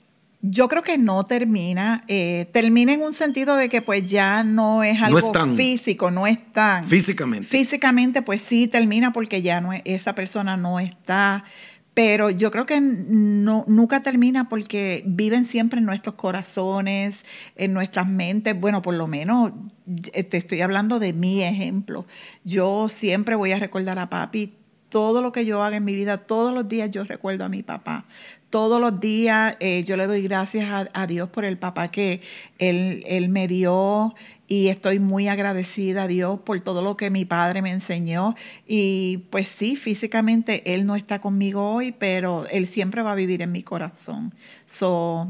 yo 0.42 0.68
creo 0.68 0.82
que 0.82 0.96
no 0.98 1.24
termina. 1.24 2.04
Eh, 2.08 2.48
termina 2.52 2.92
en 2.92 3.02
un 3.02 3.12
sentido 3.12 3.56
de 3.56 3.68
que 3.68 3.82
pues 3.82 4.10
ya 4.10 4.42
no 4.42 4.82
es 4.82 5.00
algo 5.02 5.32
físico, 5.54 6.10
no 6.10 6.26
es 6.26 6.38
tan... 6.52 6.86
Físicamente. 6.86 7.46
Físicamente 7.46 8.22
pues 8.22 8.40
sí 8.40 8.66
termina 8.66 9.12
porque 9.12 9.42
ya 9.42 9.60
no 9.60 9.72
esa 9.72 10.14
persona 10.14 10.56
no 10.56 10.80
está. 10.80 11.44
Pero 11.92 12.30
yo 12.30 12.50
creo 12.50 12.64
que 12.66 12.80
no, 12.80 13.64
nunca 13.66 14.02
termina 14.02 14.48
porque 14.48 15.02
viven 15.04 15.44
siempre 15.44 15.80
en 15.80 15.86
nuestros 15.86 16.14
corazones, 16.14 17.24
en 17.56 17.74
nuestras 17.74 18.06
mentes. 18.08 18.58
Bueno, 18.58 18.80
por 18.80 18.94
lo 18.94 19.06
menos 19.08 19.52
te 19.84 20.36
estoy 20.36 20.62
hablando 20.62 20.98
de 21.00 21.12
mi 21.12 21.42
ejemplo. 21.42 22.06
Yo 22.44 22.88
siempre 22.88 23.34
voy 23.34 23.52
a 23.52 23.58
recordar 23.58 23.98
a 23.98 24.08
papi 24.08 24.54
todo 24.90 25.22
lo 25.22 25.32
que 25.32 25.46
yo 25.46 25.62
haga 25.62 25.78
en 25.78 25.84
mi 25.84 25.94
vida, 25.94 26.18
todos 26.18 26.52
los 26.52 26.68
días 26.68 26.90
yo 26.90 27.04
recuerdo 27.04 27.44
a 27.44 27.48
mi 27.48 27.62
papá 27.62 28.04
todos 28.50 28.80
los 28.80 28.98
días 29.00 29.56
eh, 29.60 29.84
yo 29.84 29.96
le 29.96 30.08
doy 30.08 30.22
gracias 30.22 30.88
a, 30.92 31.06
Dios 31.06 31.30
por 31.30 31.44
el 31.44 31.56
papá 31.56 31.88
que 31.88 32.20
él, 32.58 33.04
él, 33.06 33.28
me 33.28 33.46
dio 33.46 34.12
y 34.48 34.66
estoy 34.66 34.98
muy 34.98 35.28
agradecida 35.28 36.02
a 36.02 36.08
Dios 36.08 36.40
por 36.40 36.60
todo 36.60 36.82
lo 36.82 36.96
que 36.96 37.08
mi 37.08 37.24
padre 37.24 37.62
me 37.62 37.70
enseñó. 37.70 38.34
Y 38.66 39.18
pues 39.30 39.46
sí, 39.46 39.76
físicamente 39.76 40.74
él 40.74 40.84
no 40.84 40.96
está 40.96 41.20
conmigo 41.20 41.72
hoy, 41.72 41.92
pero 41.92 42.44
él 42.50 42.66
siempre 42.66 43.02
va 43.02 43.12
a 43.12 43.14
vivir 43.14 43.42
en 43.42 43.52
mi 43.52 43.62
corazón. 43.62 44.34
So, 44.66 45.28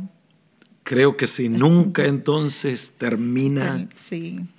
Creo 0.83 1.19
que 1.19 1.27
si 1.27 1.51
nunca 1.51 2.07
entonces 2.07 2.95
termina 2.97 3.87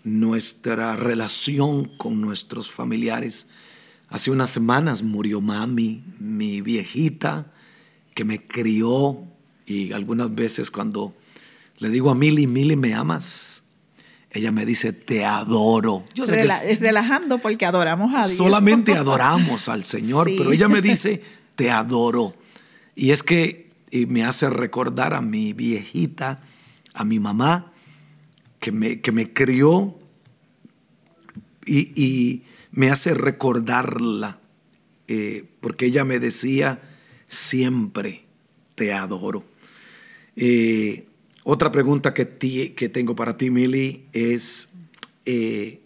nuestra 0.04 0.96
relación 0.96 1.86
con 1.98 2.22
nuestros 2.22 2.70
familiares. 2.70 3.48
Hace 4.12 4.30
unas 4.30 4.50
semanas 4.50 5.04
murió 5.04 5.42
mami, 5.42 6.04
mi 6.20 6.62
viejita 6.62 7.48
que 8.14 8.26
me 8.26 8.46
crió 8.46 9.18
y 9.66 9.94
algunas 9.94 10.36
veces 10.36 10.70
cuando 10.70 11.16
le 11.78 11.90
digo 11.90 12.12
a 12.12 12.16
Mili, 12.16 12.46
Mili, 12.46 12.76
¿me 12.76 12.94
amas? 12.94 13.64
Ella 14.30 14.52
me 14.52 14.66
dice, 14.66 14.94
te 14.94 15.26
adoro. 15.26 16.04
Yo 16.14 16.26
es 16.26 16.80
relajando 16.80 17.40
porque 17.40 17.66
adoramos 17.66 18.14
a 18.14 18.26
Dios. 18.26 18.38
Solamente 18.38 18.94
adoramos 18.98 19.68
al 19.70 19.84
Señor, 19.84 20.30
pero 20.38 20.52
ella 20.52 20.68
me 20.68 20.82
dice, 20.82 21.24
te 21.56 21.72
adoro. 21.72 22.36
Y 22.96 23.12
es 23.12 23.24
que 23.24 23.72
me 24.10 24.24
hace 24.24 24.50
recordar 24.50 25.14
a 25.14 25.22
mi 25.22 25.54
viejita, 25.54 26.40
a 26.94 27.04
mi 27.04 27.20
mamá, 27.20 27.72
que 28.60 28.72
me, 28.72 29.02
que 29.02 29.12
me 29.12 29.34
crió 29.34 29.96
y, 31.66 32.44
me 32.72 32.90
hace 32.90 33.14
recordarla, 33.14 34.40
eh, 35.08 35.46
porque 35.60 35.88
ella 35.88 36.06
me 36.06 36.20
decía, 36.20 36.80
siempre 37.28 38.24
te 38.76 38.94
adoro. 38.94 39.44
Eh, 40.36 41.06
otra 41.44 41.72
pregunta 41.72 42.14
que, 42.14 42.74
que, 42.76 42.90
tengo 42.90 43.16
para 43.16 43.38
ti, 43.38 43.50
Mili, 43.50 44.06
es, 44.14 44.70
eh, 45.26 45.82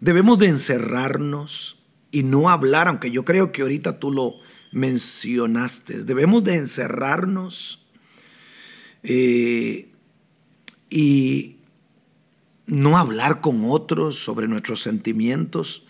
¿debemos 0.00 0.38
de 0.38 0.46
encerrarnos 0.46 1.78
y 2.10 2.22
no 2.22 2.48
hablar, 2.50 2.88
aunque 2.88 3.10
yo 3.10 3.24
creo 3.24 3.52
que 3.52 3.62
ahorita 3.62 3.98
tú 3.98 4.10
lo 4.10 4.34
mencionaste, 4.72 6.04
debemos 6.04 6.42
de 6.44 6.56
encerrarnos 6.56 7.82
y 10.90 11.55
no 12.66 12.98
hablar 12.98 13.40
con 13.40 13.62
otros 13.64 14.16
sobre 14.16 14.48
nuestros 14.48 14.82
sentimientos 14.82 15.84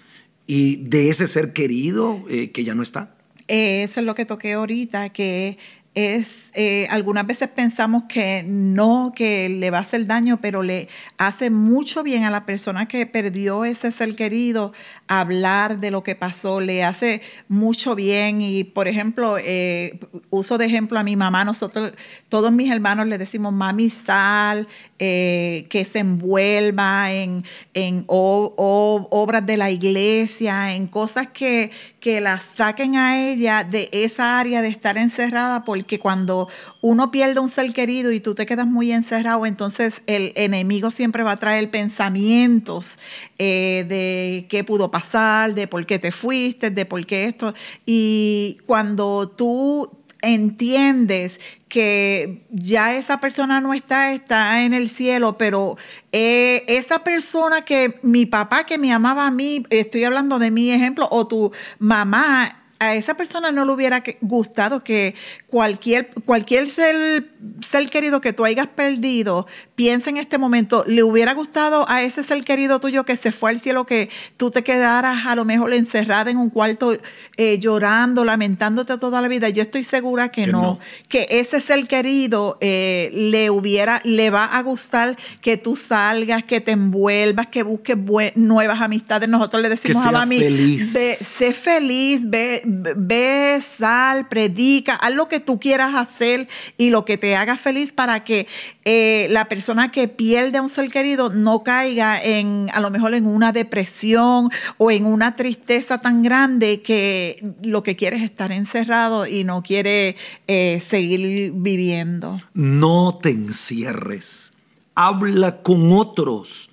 y 0.47 0.76
de 0.76 1.11
ese 1.11 1.26
ser 1.26 1.52
querido 1.52 2.23
que 2.26 2.64
ya 2.64 2.75
no 2.75 2.83
está? 2.83 3.12
eso 3.49 4.00
es 4.00 4.06
lo 4.06 4.14
que 4.16 4.25
toqué 4.25 4.54
ahorita, 4.54 5.11
que 5.11 5.56
es, 5.97 6.50
eh, 6.52 6.87
algunas 6.90 7.26
veces 7.26 7.49
pensamos 7.49 8.02
que 8.06 8.45
no, 8.47 9.14
que 9.16 9.49
le 9.49 9.71
va 9.71 9.78
a 9.78 9.80
hacer 9.80 10.06
daño, 10.06 10.38
pero 10.42 10.62
le 10.62 10.88
hace 11.16 11.49
mucho 11.49 12.02
bien 12.02 12.25
a 12.25 12.30
la 12.30 12.45
persona 12.45 12.87
que 12.87 13.06
perdió 13.06 13.64
ese 13.64 13.90
ser 13.90 14.14
querido 14.14 14.75
hablar 15.09 15.80
de 15.80 15.90
lo 15.90 16.02
que 16.02 16.14
pasó, 16.14 16.61
le 16.61 16.85
hace 16.85 17.23
mucho 17.49 17.95
bien. 17.95 18.42
Y 18.42 18.62
por 18.64 18.88
ejemplo, 18.88 19.38
eh, 19.38 19.99
uso 20.28 20.59
de 20.59 20.66
ejemplo 20.66 20.99
a 20.99 21.02
mi 21.02 21.16
mamá, 21.16 21.47
nosotros, 21.47 21.92
todos 22.28 22.52
mis 22.52 22.71
hermanos 22.71 23.06
le 23.06 23.16
decimos, 23.16 23.54
mami, 23.54 23.88
sal, 23.88 24.68
eh, 24.98 25.66
que 25.68 25.84
se 25.84 25.98
envuelva 25.98 27.12
en, 27.12 27.44
en 27.74 28.04
obras 28.06 29.44
de 29.44 29.56
la 29.56 29.70
iglesia, 29.70 30.74
en 30.74 30.86
cosas 30.86 31.28
que, 31.28 31.70
que 32.00 32.20
la 32.20 32.40
saquen 32.40 32.96
a 32.96 33.20
ella 33.30 33.62
de 33.62 33.90
esa 33.92 34.38
área 34.38 34.62
de 34.62 34.68
estar 34.68 34.96
encerrada, 34.96 35.64
porque 35.64 35.98
cuando 35.98 36.48
uno 36.80 37.10
pierde 37.10 37.40
un 37.40 37.48
ser 37.48 37.72
querido 37.72 38.10
y 38.12 38.20
tú 38.20 38.34
te 38.34 38.46
quedas 38.46 38.66
muy 38.66 38.92
encerrado, 38.92 39.44
entonces 39.44 40.02
el 40.06 40.32
enemigo 40.34 40.90
siempre 40.90 41.22
va 41.22 41.32
a 41.32 41.36
traer 41.36 41.70
pensamientos 41.70 42.98
eh, 43.38 43.84
de 43.88 44.46
qué 44.48 44.64
pudo 44.64 44.90
pasar, 44.90 45.54
de 45.54 45.66
por 45.68 45.84
qué 45.84 45.98
te 45.98 46.10
fuiste, 46.10 46.70
de 46.70 46.86
por 46.86 47.04
qué 47.04 47.24
esto. 47.24 47.54
Y 47.84 48.56
cuando 48.66 49.28
tú 49.28 49.90
entiendes 50.22 51.40
que 51.68 52.46
ya 52.50 52.94
esa 52.94 53.20
persona 53.20 53.61
no 53.61 53.75
está, 53.75 54.12
está 54.12 54.62
en 54.62 54.73
el 54.73 54.88
cielo, 54.88 55.37
pero 55.37 55.76
eh, 56.12 56.64
esa 56.68 57.00
persona 57.00 57.64
que 57.64 57.99
mi 58.02 58.26
papá 58.26 58.64
que 58.64 58.78
me 58.78 58.92
amaba 58.92 59.26
a 59.26 59.30
mí, 59.30 59.64
estoy 59.70 60.04
hablando 60.04 60.38
de 60.38 60.50
mi 60.50 60.70
ejemplo, 60.70 61.08
o 61.11 61.26
tu 61.26 61.52
mamá, 61.78 62.65
a 62.78 62.95
esa 62.95 63.14
persona 63.14 63.52
no 63.52 63.64
le 63.64 63.73
hubiera 63.73 64.02
gustado 64.21 64.85
que 64.85 65.14
cualquier, 65.47 66.11
cualquier 66.25 66.68
ser, 66.68 67.26
ser, 67.66 67.88
querido 67.88 68.21
que 68.21 68.33
tú 68.33 68.45
hayas 68.45 68.66
perdido, 68.66 69.47
piensa 69.75 70.11
en 70.11 70.18
este 70.18 70.38
momento, 70.38 70.85
le 70.87 71.02
hubiera 71.02 71.33
gustado 71.33 71.88
a 71.88 72.02
ese 72.02 72.23
ser 72.23 72.45
querido 72.45 72.78
tuyo 72.80 73.04
que 73.04 73.16
se 73.16 73.33
fue 73.33 73.50
al 73.50 73.61
cielo, 73.61 73.87
que 73.87 74.11
tú 74.37 74.50
te 74.50 74.62
quedaras 74.62 75.26
a 75.26 75.35
lo 75.35 75.45
mejor 75.45 75.73
encerrada 75.73 76.30
en 76.30 76.37
un 76.37 76.50
cuarto 76.50 76.97
eh, 77.37 77.59
llorando, 77.59 78.25
lamentándote 78.25 78.99
toda 78.99 79.23
la 79.23 79.28
vida. 79.28 79.49
Yo 79.49 79.62
estoy 79.62 79.85
segura 79.85 80.28
que, 80.28 80.47
no, 80.47 80.78
que 81.09 81.26
ese 81.30 81.61
ser 81.61 81.87
querido 81.87 82.59
eh, 82.61 83.11
le 83.12 83.50
hubiera, 83.50 84.00
le 84.04 84.30
va 84.30 84.45
a 84.45 84.62
gustar 84.62 85.16
que 85.40 85.56
tú 85.56 85.76
salgas, 85.76 86.45
que 86.45 86.61
te 86.61 86.73
envuelvas, 86.73 87.47
que 87.49 87.62
busques 87.62 87.97
nuevas 88.35 88.80
amistades. 88.80 89.28
Nosotros 89.28 89.62
le 89.62 89.68
decimos 89.71 90.04
a 90.04 90.12
mami, 90.12 90.40
sé 90.78 91.52
feliz, 91.54 92.23
ve 92.25 92.62
ve, 92.66 93.62
sal, 93.62 94.28
predica, 94.28 94.94
haz 94.94 95.14
lo 95.14 95.28
que 95.28 95.40
tú 95.40 95.58
quieras 95.61 95.94
hacer 95.94 96.49
y 96.76 96.90
lo 96.90 97.04
que 97.04 97.18
te 97.18 97.37
haga 97.37 97.56
feliz 97.56 97.92
para 97.92 98.25
que 98.25 98.46
eh, 98.85 99.26
la 99.30 99.46
persona 99.46 99.90
que 99.90 100.08
pierde 100.08 100.58
a 100.58 100.62
un 100.62 100.68
ser 100.68 100.90
querido 100.90 101.30
no 101.30 101.62
caiga 101.62 102.23
en, 102.23 102.68
a 102.73 102.80
lo 102.80 102.90
mejor 102.90 103.14
en 103.14 103.26
una 103.26 103.52
depresión 103.52 104.49
o 104.78 104.90
en 104.90 105.06
una 105.06 105.37
tristeza 105.37 106.00
tan 106.00 106.23
grande 106.23 106.82
que 106.82 107.42
lo 107.62 107.82
que 107.82 107.96
quiere 107.96 108.16
es 108.16 108.23
estar 108.23 108.52
encerrado 108.52 109.26
y 109.26 109.44
no 109.44 109.62
quiere 109.62 110.16
eh, 110.46 110.82
seguir 110.87 111.52
viviendo. 111.54 112.40
No 112.54 113.18
te 113.23 113.30
encierres. 113.30 114.52
Habla 114.94 115.62
con 115.62 115.92
otros 115.92 116.70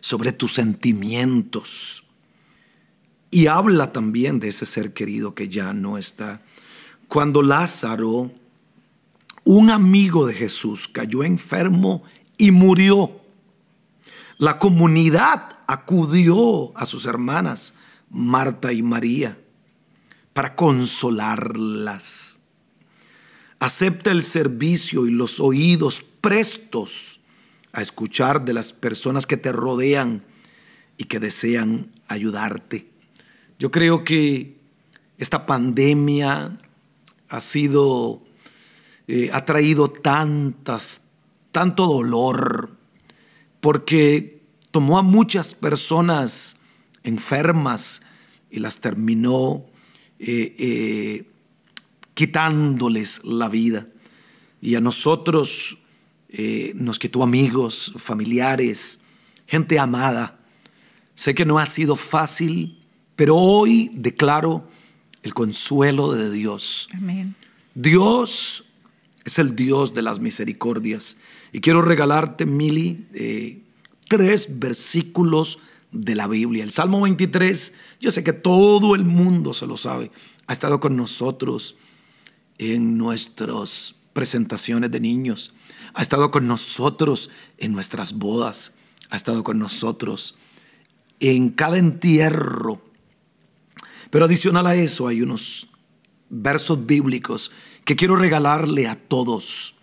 sobre 0.00 0.32
tus 0.32 0.54
sentimientos 0.54 2.05
y 3.36 3.48
habla 3.48 3.92
también 3.92 4.40
de 4.40 4.48
ese 4.48 4.64
ser 4.64 4.94
querido 4.94 5.34
que 5.34 5.50
ya 5.50 5.74
no 5.74 5.98
está. 5.98 6.40
Cuando 7.06 7.42
Lázaro, 7.42 8.30
un 9.44 9.68
amigo 9.68 10.26
de 10.26 10.32
Jesús, 10.32 10.88
cayó 10.88 11.22
enfermo 11.22 12.02
y 12.38 12.50
murió, 12.50 13.20
la 14.38 14.58
comunidad 14.58 15.58
acudió 15.66 16.72
a 16.78 16.86
sus 16.86 17.04
hermanas, 17.04 17.74
Marta 18.08 18.72
y 18.72 18.82
María, 18.82 19.36
para 20.32 20.56
consolarlas. 20.56 22.38
Acepta 23.58 24.12
el 24.12 24.24
servicio 24.24 25.06
y 25.06 25.10
los 25.10 25.40
oídos 25.40 26.02
prestos 26.22 27.20
a 27.74 27.82
escuchar 27.82 28.46
de 28.46 28.54
las 28.54 28.72
personas 28.72 29.26
que 29.26 29.36
te 29.36 29.52
rodean 29.52 30.24
y 30.96 31.04
que 31.04 31.20
desean 31.20 31.90
ayudarte. 32.08 32.95
Yo 33.58 33.70
creo 33.70 34.04
que 34.04 34.54
esta 35.16 35.46
pandemia 35.46 36.58
ha 37.28 37.40
sido, 37.40 38.22
eh, 39.08 39.30
ha 39.32 39.46
traído 39.46 39.88
tantas, 39.88 41.02
tanto 41.52 41.86
dolor, 41.86 42.70
porque 43.60 44.42
tomó 44.72 44.98
a 44.98 45.02
muchas 45.02 45.54
personas 45.54 46.56
enfermas 47.02 48.02
y 48.50 48.58
las 48.58 48.76
terminó 48.76 49.64
eh, 50.18 50.54
eh, 50.58 51.24
quitándoles 52.12 53.24
la 53.24 53.48
vida. 53.48 53.86
Y 54.60 54.74
a 54.74 54.80
nosotros 54.80 55.78
nos 56.74 56.98
quitó 56.98 57.22
amigos, 57.22 57.94
familiares, 57.96 59.00
gente 59.46 59.78
amada. 59.78 60.38
Sé 61.14 61.34
que 61.34 61.46
no 61.46 61.58
ha 61.58 61.64
sido 61.64 61.96
fácil, 61.96 62.78
pero 63.16 63.36
hoy 63.36 63.90
declaro 63.94 64.68
el 65.22 65.34
consuelo 65.34 66.12
de 66.12 66.30
Dios. 66.30 66.88
Amén. 66.94 67.34
Dios 67.74 68.64
es 69.24 69.38
el 69.38 69.56
Dios 69.56 69.92
de 69.92 70.02
las 70.02 70.20
misericordias. 70.20 71.16
Y 71.52 71.60
quiero 71.60 71.82
regalarte, 71.82 72.46
Mili, 72.46 73.06
eh, 73.14 73.58
tres 74.08 74.58
versículos 74.58 75.58
de 75.90 76.14
la 76.14 76.28
Biblia. 76.28 76.62
El 76.62 76.70
Salmo 76.70 77.00
23, 77.02 77.72
yo 78.00 78.10
sé 78.10 78.22
que 78.22 78.32
todo 78.32 78.94
el 78.94 79.04
mundo 79.04 79.52
se 79.52 79.66
lo 79.66 79.76
sabe. 79.76 80.10
Ha 80.46 80.52
estado 80.52 80.78
con 80.78 80.96
nosotros 80.96 81.74
en 82.58 82.96
nuestras 82.98 83.94
presentaciones 84.12 84.90
de 84.90 85.00
niños. 85.00 85.54
Ha 85.94 86.02
estado 86.02 86.30
con 86.30 86.46
nosotros 86.46 87.30
en 87.58 87.72
nuestras 87.72 88.12
bodas. 88.12 88.74
Ha 89.10 89.16
estado 89.16 89.42
con 89.42 89.58
nosotros 89.58 90.36
en 91.20 91.50
cada 91.50 91.78
entierro 91.78 92.85
pero 94.10 94.24
adicional 94.24 94.66
a 94.66 94.74
eso 94.74 95.08
hay 95.08 95.22
unos 95.22 95.68
versos 96.28 96.86
bíblicos 96.86 97.50
que 97.84 97.96
quiero 97.96 98.16
regalarle 98.16 98.88
a 98.88 98.96
todos 98.96 99.74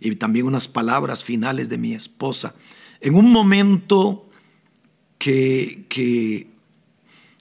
y 0.00 0.14
también 0.16 0.46
unas 0.46 0.66
palabras 0.66 1.22
finales 1.22 1.68
de 1.68 1.78
mi 1.78 1.92
esposa. 1.92 2.54
En 3.00 3.14
un 3.14 3.30
momento 3.30 4.28
que, 5.18 5.84
que 5.88 6.48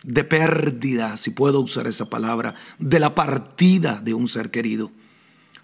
de 0.04 0.24
pérdida, 0.24 1.18
si 1.18 1.32
puedo 1.32 1.62
usar 1.62 1.88
esa 1.88 2.10
palabra, 2.10 2.56
de 2.78 3.00
la 3.00 3.16
partida 3.16 4.02
de 4.02 4.14
un 4.14 4.28
ser 4.28 4.52
querido, 4.52 4.92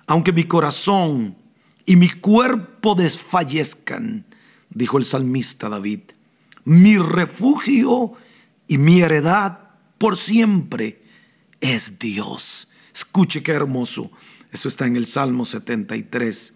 aunque 0.08 0.32
mi 0.32 0.46
corazón 0.46 1.36
y 1.86 1.96
mi 1.96 2.10
cuerpo 2.10 2.96
desfallezcan, 2.96 4.26
dijo 4.70 4.98
el 4.98 5.06
salmista 5.06 5.70
David, 5.70 6.02
mi 6.64 6.98
refugio 6.98 8.14
y 8.68 8.78
mi 8.78 9.02
heredad 9.02 9.65
por 9.98 10.18
siempre 10.18 11.02
es 11.62 12.00
Dios. 12.00 12.68
Escuche 12.94 13.44
qué 13.44 13.52
hermoso. 13.52 14.12
Eso 14.52 14.68
está 14.68 14.86
en 14.86 14.96
el 14.96 15.06
Salmo 15.06 15.46
73, 15.46 16.54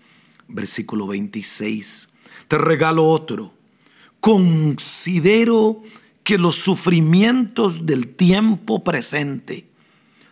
versículo 0.48 1.08
26. 1.08 2.10
Te 2.48 2.58
regalo 2.58 3.06
otro. 3.06 3.54
Considero 4.20 5.84
que 6.24 6.38
los 6.38 6.56
sufrimientos 6.56 7.86
del 7.86 8.16
tiempo 8.16 8.84
presente 8.84 9.66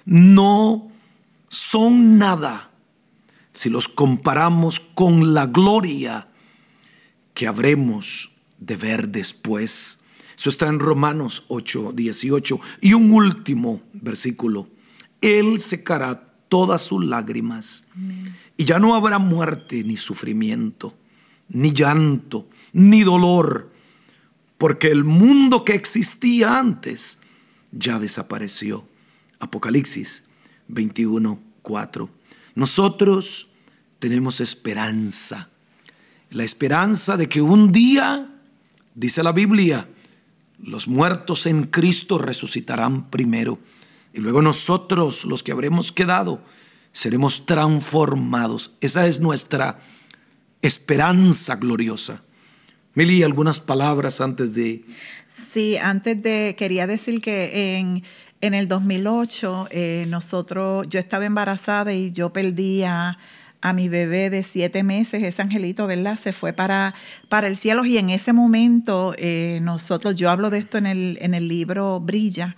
no 0.06 0.92
son 1.50 2.18
nada 2.18 2.72
si 3.54 3.70
los 3.70 3.88
comparamos 3.88 4.80
con 4.80 5.34
la 5.34 5.48
gloria 5.48 6.28
que 7.34 7.48
habremos 7.48 8.32
de 8.60 8.76
ver 8.76 9.10
después. 9.10 10.00
Eso 10.38 10.50
está 10.50 10.68
en 10.68 10.80
Romanos 10.80 11.44
8, 11.48 11.94
18. 11.96 12.60
Y 12.82 12.94
un 12.94 13.12
último 13.12 13.82
versículo. 13.94 14.68
Él 15.22 15.60
secará 15.60 16.28
todas 16.48 16.82
sus 16.82 17.04
lágrimas. 17.04 17.86
Y 18.56 18.66
ya 18.66 18.80
no 18.80 18.96
habrá 18.96 19.18
muerte, 19.20 19.84
ni 19.84 19.98
sufrimiento, 19.98 20.94
ni 21.50 21.74
llanto, 21.74 22.48
ni 22.74 23.04
dolor, 23.04 23.72
porque 24.58 24.88
el 24.90 25.04
mundo 25.04 25.64
que 25.66 25.74
existía 25.74 26.60
antes 26.60 27.20
ya 27.72 28.00
desapareció. 28.00 28.86
Apocalipsis 29.40 30.24
21, 30.68 31.40
4. 31.62 32.10
Nosotros 32.56 33.48
tenemos 34.00 34.40
esperanza. 34.40 35.50
La 36.32 36.44
esperanza 36.44 37.18
de 37.18 37.30
que 37.30 37.42
un 37.42 37.72
día, 37.72 38.30
dice 38.96 39.24
la 39.24 39.32
Biblia, 39.32 39.88
los 40.64 40.88
muertos 40.88 41.46
en 41.46 41.64
Cristo 41.64 42.18
resucitarán 42.18 43.10
primero 43.10 43.60
y 44.14 44.20
luego 44.20 44.42
nosotros, 44.42 45.26
los 45.26 45.44
que 45.44 45.52
habremos 45.52 45.92
quedado, 45.92 46.42
seremos 46.92 47.46
transformados. 47.46 48.74
Esa 48.82 49.06
es 49.06 49.20
nuestra 49.20 49.80
esperanza 50.62 51.56
gloriosa. 51.56 52.22
Mili, 52.96 53.22
algunas 53.22 53.60
palabras 53.60 54.20
antes 54.22 54.56
de... 54.56 54.84
Sí, 55.54 55.78
antes 55.78 56.22
de, 56.24 56.56
quería 56.58 56.88
decir 56.88 57.22
que 57.22 57.78
en, 57.78 58.04
en 58.42 58.56
el 58.56 58.68
2008 58.68 59.68
eh, 59.70 60.06
nosotros, 60.10 60.88
yo 60.90 61.00
estaba 61.00 61.26
embarazada 61.26 61.94
y 61.94 62.12
yo 62.12 62.34
perdí 62.34 62.82
a, 62.84 63.20
mi 63.74 63.90
bebé 63.90 64.30
de 64.30 64.44
siete 64.44 64.84
meses, 64.84 65.24
ese 65.24 65.42
angelito, 65.42 65.88
¿verdad? 65.88 66.18
Se 66.18 66.34
fue 66.34 66.54
para, 66.54 66.94
para 67.30 67.48
el 67.48 67.58
cielo 67.58 67.86
y 67.86 67.98
en 67.98 68.10
ese 68.10 68.34
momento 68.34 69.14
eh, 69.18 69.60
nosotros, 69.62 70.16
yo 70.16 70.30
hablo 70.30 70.50
de 70.50 70.60
esto 70.60 70.78
en 70.78 70.86
el, 70.86 71.18
en 71.22 71.34
el 71.34 71.48
libro 71.48 72.00
Brilla, 72.00 72.56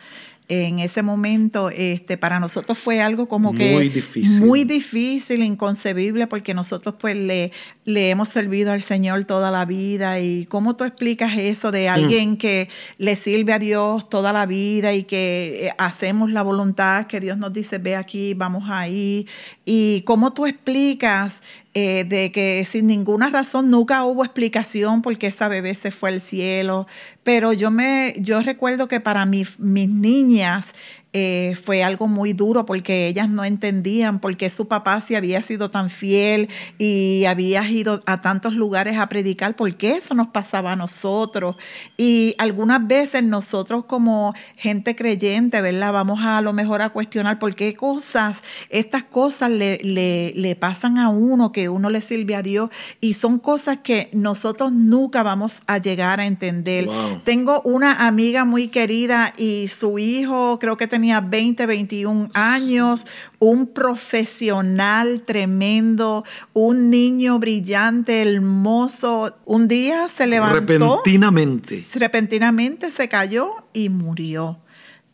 en 0.49 0.79
ese 0.79 1.03
momento 1.03 1.69
este, 1.69 2.17
para 2.17 2.39
nosotros 2.39 2.75
fue 2.75 3.01
algo 3.01 3.27
como 3.27 3.53
que 3.53 3.71
muy 3.71 3.89
difícil. 3.89 4.41
muy 4.41 4.63
difícil, 4.63 5.43
inconcebible, 5.43 6.25
porque 6.25 6.55
nosotros 6.55 6.95
pues 6.99 7.15
le, 7.15 7.51
le 7.85 8.09
hemos 8.09 8.29
servido 8.29 8.71
al 8.71 8.81
Señor 8.81 9.25
toda 9.25 9.51
la 9.51 9.65
vida. 9.65 10.19
¿Y 10.19 10.47
cómo 10.47 10.75
tú 10.75 10.85
explicas 10.85 11.38
eso 11.38 11.71
de 11.71 11.88
alguien 11.88 12.31
mm. 12.31 12.38
que 12.38 12.67
le 12.97 13.15
sirve 13.15 13.53
a 13.53 13.59
Dios 13.59 14.09
toda 14.09 14.33
la 14.33 14.47
vida 14.47 14.91
y 14.93 15.03
que 15.03 15.67
eh, 15.67 15.71
hacemos 15.77 16.31
la 16.31 16.41
voluntad 16.41 17.05
que 17.05 17.19
Dios 17.19 17.38
nos 17.38 17.53
dice, 17.53 17.77
ve 17.77 17.95
aquí, 17.95 18.33
vamos 18.33 18.63
ahí? 18.69 19.27
¿Y 19.71 20.01
cómo 20.01 20.34
tú 20.34 20.47
explicas 20.47 21.43
eh, 21.75 22.03
de 22.03 22.32
que 22.32 22.65
sin 22.67 22.88
ninguna 22.88 23.29
razón 23.29 23.69
nunca 23.69 24.03
hubo 24.03 24.25
explicación 24.25 25.03
porque 25.03 25.27
esa 25.27 25.47
bebé 25.47 25.75
se 25.75 25.91
fue 25.91 26.10
al 26.10 26.21
cielo. 26.21 26.88
Pero 27.21 27.53
yo 27.53 27.69
me, 27.69 28.15
yo 28.17 28.41
recuerdo 28.41 28.88
que 28.88 28.99
para 28.99 29.27
mis 29.27 29.60
niñas 29.60 30.73
eh, 31.12 31.58
fue 31.63 31.84
algo 31.84 32.08
muy 32.08 32.34
duro 32.34 32.67
porque 32.67 33.08
ellas 33.08 33.30
no 33.30 33.43
entendían 33.43 34.19
por 34.19 34.38
qué 34.38 34.48
su 34.52 34.67
papá 34.67 35.02
se 35.02 35.17
había 35.17 35.41
sido 35.41 35.69
tan 35.69 35.89
fiel 35.89 36.50
y 36.78 37.26
había 37.26 37.67
ido 37.67 38.04
a 38.06 38.22
tantos 38.22 38.54
lugares 38.54 39.00
a 39.00 39.10
predicar, 39.10 39.56
por 39.56 39.74
qué 39.76 39.93
eso 39.93 40.13
nos 40.13 40.28
pasaba 40.28 40.74
a 40.74 40.76
nosotros. 40.76 41.56
Y 41.98 42.36
algunas 42.38 42.88
veces 42.88 43.24
nosotros 43.24 43.86
como 43.86 44.36
gente 44.56 44.95
creyente, 44.95 45.62
¿verdad? 45.62 45.93
Vamos 45.93 46.19
a, 46.22 46.41
lo 46.41 46.54
mejor 46.54 46.84
a 46.84 46.89
cuestionar 46.89 47.39
por 47.39 47.56
qué 47.56 47.74
cosas, 47.74 48.43
estas 48.69 49.04
cosas 49.04 49.50
le, 49.50 49.80
le, 49.80 50.56
pasan 50.56 51.00
a 51.00 51.10
uno, 51.10 51.52
que 51.52 51.69
uno 51.69 51.89
le 51.89 52.04
sirve 52.04 52.36
a 52.36 52.43
Dios 52.43 52.69
y 53.02 53.13
son 53.13 53.39
cosas 53.39 53.80
que 53.82 54.10
nosotros 54.13 54.74
nunca 54.74 55.24
vamos 55.24 55.63
a 55.65 55.80
llegar 55.80 56.19
a 56.19 56.28
entender. 56.28 56.88
Tengo 57.24 57.63
una 57.63 58.06
amiga 58.06 58.45
muy 58.45 58.67
querida 58.67 59.34
y 59.38 59.69
su 59.69 59.98
hijo 59.98 60.60
creo 60.60 60.78
que 60.78 60.86
tenía 60.86 60.98
tenía 60.99 61.21
20, 61.21 61.65
21 61.65 62.29
años, 62.33 63.07
un 63.39 63.67
profesional 63.67 65.23
tremendo, 65.25 66.25
un 66.51 66.89
niño 66.89 67.39
brillante, 67.39 68.21
hermoso. 68.21 69.33
Un 69.45 69.69
día 69.69 70.09
se 70.09 70.27
levantó. 70.27 70.55
Repentinamente. 70.55 71.85
Repentinamente 71.95 72.91
se 72.91 73.07
cayó 73.07 73.49
y 73.71 73.88
murió. 73.88 74.59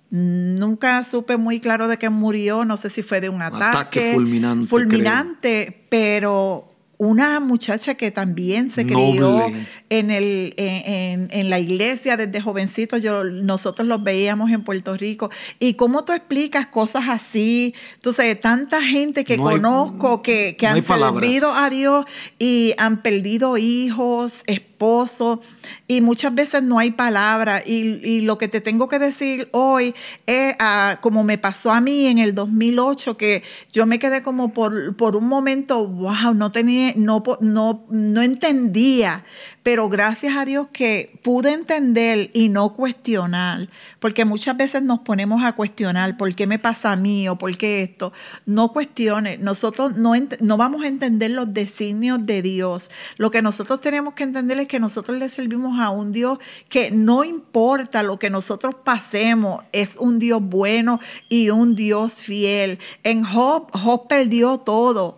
Nunca 0.10 1.04
supe 1.04 1.38
muy 1.38 1.60
claro 1.60 1.88
de 1.88 1.98
qué 1.98 2.10
murió, 2.10 2.66
no 2.66 2.78
sé 2.78 2.90
si 2.90 3.04
fue 3.04 3.22
de 3.22 3.30
un 3.30 3.44
ataque, 3.44 3.78
ataque 3.78 4.14
fulminante. 4.14 4.68
Fulminante, 4.68 5.86
pero 5.90 6.75
una 6.98 7.40
muchacha 7.40 7.96
que 7.96 8.12
también 8.12 8.70
se 8.70 8.86
crió 8.86 9.52
en, 9.90 10.12
el, 10.12 10.54
en, 10.58 11.50
la 11.50 11.60
iglesia 11.60 12.18
desde 12.18 12.42
jovencito, 12.42 12.98
yo, 12.98 13.24
nosotros 13.24 13.88
los 13.88 14.04
veíamos 14.04 14.52
en 14.52 14.64
Puerto 14.64 14.96
Rico. 14.96 15.30
¿Y 15.60 15.74
cómo 15.74 16.06
tú 16.06 16.14
explicas 16.14 16.68
cosas 16.68 17.10
así? 17.10 17.74
Entonces, 17.96 18.40
tanta 18.40 18.82
gente 18.82 19.24
que 19.26 19.38
conozco 19.38 20.22
que, 20.22 20.56
han 20.66 20.84
servido 20.84 21.52
a 21.54 21.70
Dios 21.70 22.06
y 22.40 22.74
han 22.78 23.02
perdido 23.02 23.58
hijos, 23.58 24.44
esposos, 24.48 24.75
y 25.88 26.02
muchas 26.02 26.34
veces 26.34 26.64
no 26.64 26.80
hay 26.80 26.92
palabra. 26.92 27.64
Y, 27.66 28.22
lo 28.22 28.38
que 28.38 28.48
te 28.48 28.62
tengo 28.62 28.88
que 28.88 29.00
decir 29.00 29.50
hoy 29.52 29.94
es, 30.26 30.56
ah, 30.60 31.00
como 31.02 31.24
me 31.24 31.38
pasó 31.38 31.72
a 31.72 31.82
mí 31.82 32.08
en 32.08 32.18
el 32.18 32.34
2008, 32.34 33.18
que 33.18 33.44
yo 33.72 33.86
me 33.86 34.00
quedé 34.00 34.22
como 34.24 34.54
por, 34.54 34.96
por 34.96 35.16
un 35.16 35.28
momento, 35.28 35.88
wow, 35.88 36.34
no 36.34 36.52
tenía, 36.52 36.94
no, 36.96 37.24
no, 37.42 37.86
no 37.90 38.22
entendía 38.22 39.24
pero 39.66 39.90
gracias 39.90 40.38
a 40.38 40.46
Dios 40.46 40.68
que 40.72 41.20
pude 41.24 41.52
entender 41.52 42.30
y 42.34 42.50
no 42.50 42.72
cuestionar, 42.74 43.68
porque 44.00 44.24
muchas 44.24 44.56
veces 44.56 44.84
nos 44.84 45.00
ponemos 45.00 45.44
a 45.44 45.54
cuestionar 45.54 46.18
por 46.18 46.36
qué 46.36 46.46
me 46.46 46.60
pasa 46.60 46.92
a 46.92 46.96
mí 46.96 47.28
o 47.28 47.36
por 47.40 47.58
qué 47.58 47.82
esto. 47.82 48.14
No 48.46 48.72
cuestione, 48.72 49.40
nosotros 49.40 49.98
no, 49.98 50.14
no 50.40 50.58
vamos 50.58 50.84
a 50.84 50.88
entender 50.88 51.32
los 51.32 51.52
designios 51.52 52.24
de 52.28 52.44
Dios. 52.44 52.92
Lo 53.18 53.32
que 53.32 53.42
nosotros 53.42 53.82
tenemos 53.82 54.14
que 54.14 54.22
entender 54.22 54.60
es 54.60 54.65
que 54.68 54.80
nosotros 54.80 55.18
le 55.18 55.30
servimos 55.30 55.80
a 55.80 55.90
un 55.90 56.12
Dios 56.12 56.40
que 56.70 56.92
no 56.92 57.24
importa 57.24 58.04
lo 58.04 58.20
que 58.20 58.30
nosotros 58.30 58.76
pasemos, 58.84 59.64
es 59.72 59.96
un 59.98 60.20
Dios 60.20 60.42
bueno 60.42 61.00
y 61.30 61.50
un 61.50 61.76
Dios 61.76 62.16
fiel. 62.16 62.80
En 63.04 63.24
Job, 63.24 63.70
Job 63.74 64.08
perdió 64.08 64.58
todo 64.58 65.18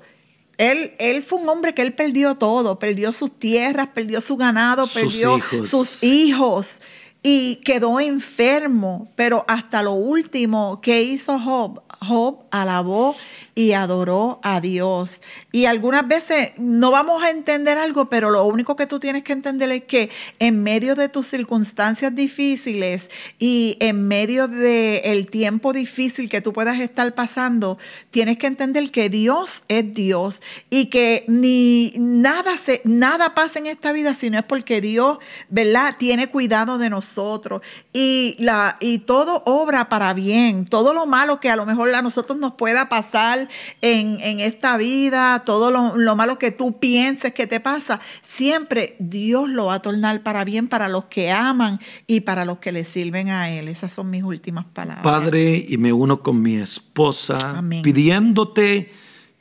él, 0.58 0.94
él, 0.98 1.22
fue 1.22 1.40
un 1.40 1.50
hombre 1.50 1.74
que 1.74 1.84
él 1.84 1.94
perdió 1.94 2.36
todo, 2.36 2.80
perdió 2.80 3.14
sus 3.14 3.38
tierras, 3.38 3.90
perdió 3.94 4.22
su 4.22 4.38
ganado, 4.38 4.88
perdió 4.88 5.40
sus 5.64 6.04
hijos 6.04 6.82
y 7.22 7.58
quedó 7.58 8.00
enfermo. 8.00 9.12
Pero 9.16 9.46
hasta 9.48 9.84
lo 9.84 9.94
último 9.94 10.82
que 10.82 11.04
hizo 11.04 11.40
Job, 11.40 11.82
Job 12.02 12.47
alabó 12.62 13.16
y 13.58 13.74
adoró 13.74 14.40
a 14.44 14.62
Dios. 14.62 15.20
Y 15.52 15.66
algunas 15.66 16.08
veces 16.08 16.52
no 16.58 16.92
vamos 16.92 17.24
a 17.24 17.32
entender 17.32 17.80
algo, 17.80 18.08
pero 18.08 18.30
lo 18.30 18.46
único 18.46 18.76
que 18.76 18.86
tú 18.86 19.00
tienes 19.00 19.24
que 19.24 19.34
entender 19.34 19.72
es 19.72 19.84
que 19.84 20.12
en 20.38 20.62
medio 20.62 20.94
de 20.94 21.10
tus 21.10 21.28
circunstancias 21.28 22.14
difíciles 22.14 23.10
y 23.40 23.76
en 23.80 24.08
medio 24.08 24.48
del 24.48 25.02
el 25.04 25.26
tiempo 25.26 25.74
difícil 25.74 26.30
que 26.30 26.40
tú 26.40 26.54
puedas 26.54 26.80
estar 26.80 27.16
pasando, 27.16 27.80
tienes 28.12 28.38
que 28.38 28.46
entender 28.46 28.92
que 28.92 29.10
Dios 29.10 29.64
es 29.70 29.92
Dios 29.92 30.44
y 30.70 30.86
que 30.86 31.26
ni 31.28 31.94
nada, 31.98 32.58
se, 32.58 32.82
nada 32.84 33.34
pasa 33.34 33.58
en 33.58 33.66
esta 33.66 33.92
vida 33.92 34.14
si 34.14 34.30
no 34.30 34.38
es 34.38 34.46
porque 34.46 34.82
Dios, 34.82 35.18
¿verdad?, 35.50 35.96
tiene 35.98 36.28
cuidado 36.28 36.78
de 36.78 36.92
nosotros 36.92 37.64
y, 37.92 38.36
la, 38.38 38.78
y 38.80 39.00
todo 39.00 39.42
obra 39.48 39.90
para 39.90 40.14
bien, 40.14 40.66
todo 40.66 40.94
lo 40.94 41.08
malo 41.08 41.40
que 41.40 41.50
a 41.50 41.56
lo 41.56 41.66
mejor 41.66 41.96
a 41.96 42.04
nosotros 42.04 42.38
nos 42.38 42.47
pueda 42.54 42.90
pasar 42.90 43.50
en, 43.82 44.40
esta 44.40 44.78
vida, 44.78 45.44
todo 45.46 45.72
lo, 45.72 46.16
malo 46.16 46.38
que 46.40 46.52
tú 46.52 46.80
pienses 46.80 47.34
que 47.34 47.48
te 47.48 47.60
pasa, 47.60 48.00
siempre 48.22 48.96
Dios 49.00 49.50
lo 49.50 49.68
va 49.68 49.76
a 49.76 49.82
tornar 49.82 50.22
para 50.24 50.44
bien 50.44 50.68
para 50.68 50.88
los 50.88 51.06
que 51.06 51.32
aman 51.32 51.80
y 52.08 52.22
para 52.22 52.46
los 52.46 52.60
que 52.60 52.72
le 52.72 52.84
sirven 52.84 53.30
a 53.30 53.50
Él. 53.50 53.68
Esas 53.68 53.92
son 53.92 54.10
mis 54.10 54.24
últimas 54.24 54.66
palabras. 54.66 55.04
Padre, 55.04 55.66
y 55.68 55.78
me 55.78 55.94
uno 55.94 56.22
con 56.22 56.42
mi 56.42 56.56
esposa 56.56 57.64
pidiéndote 57.84 58.92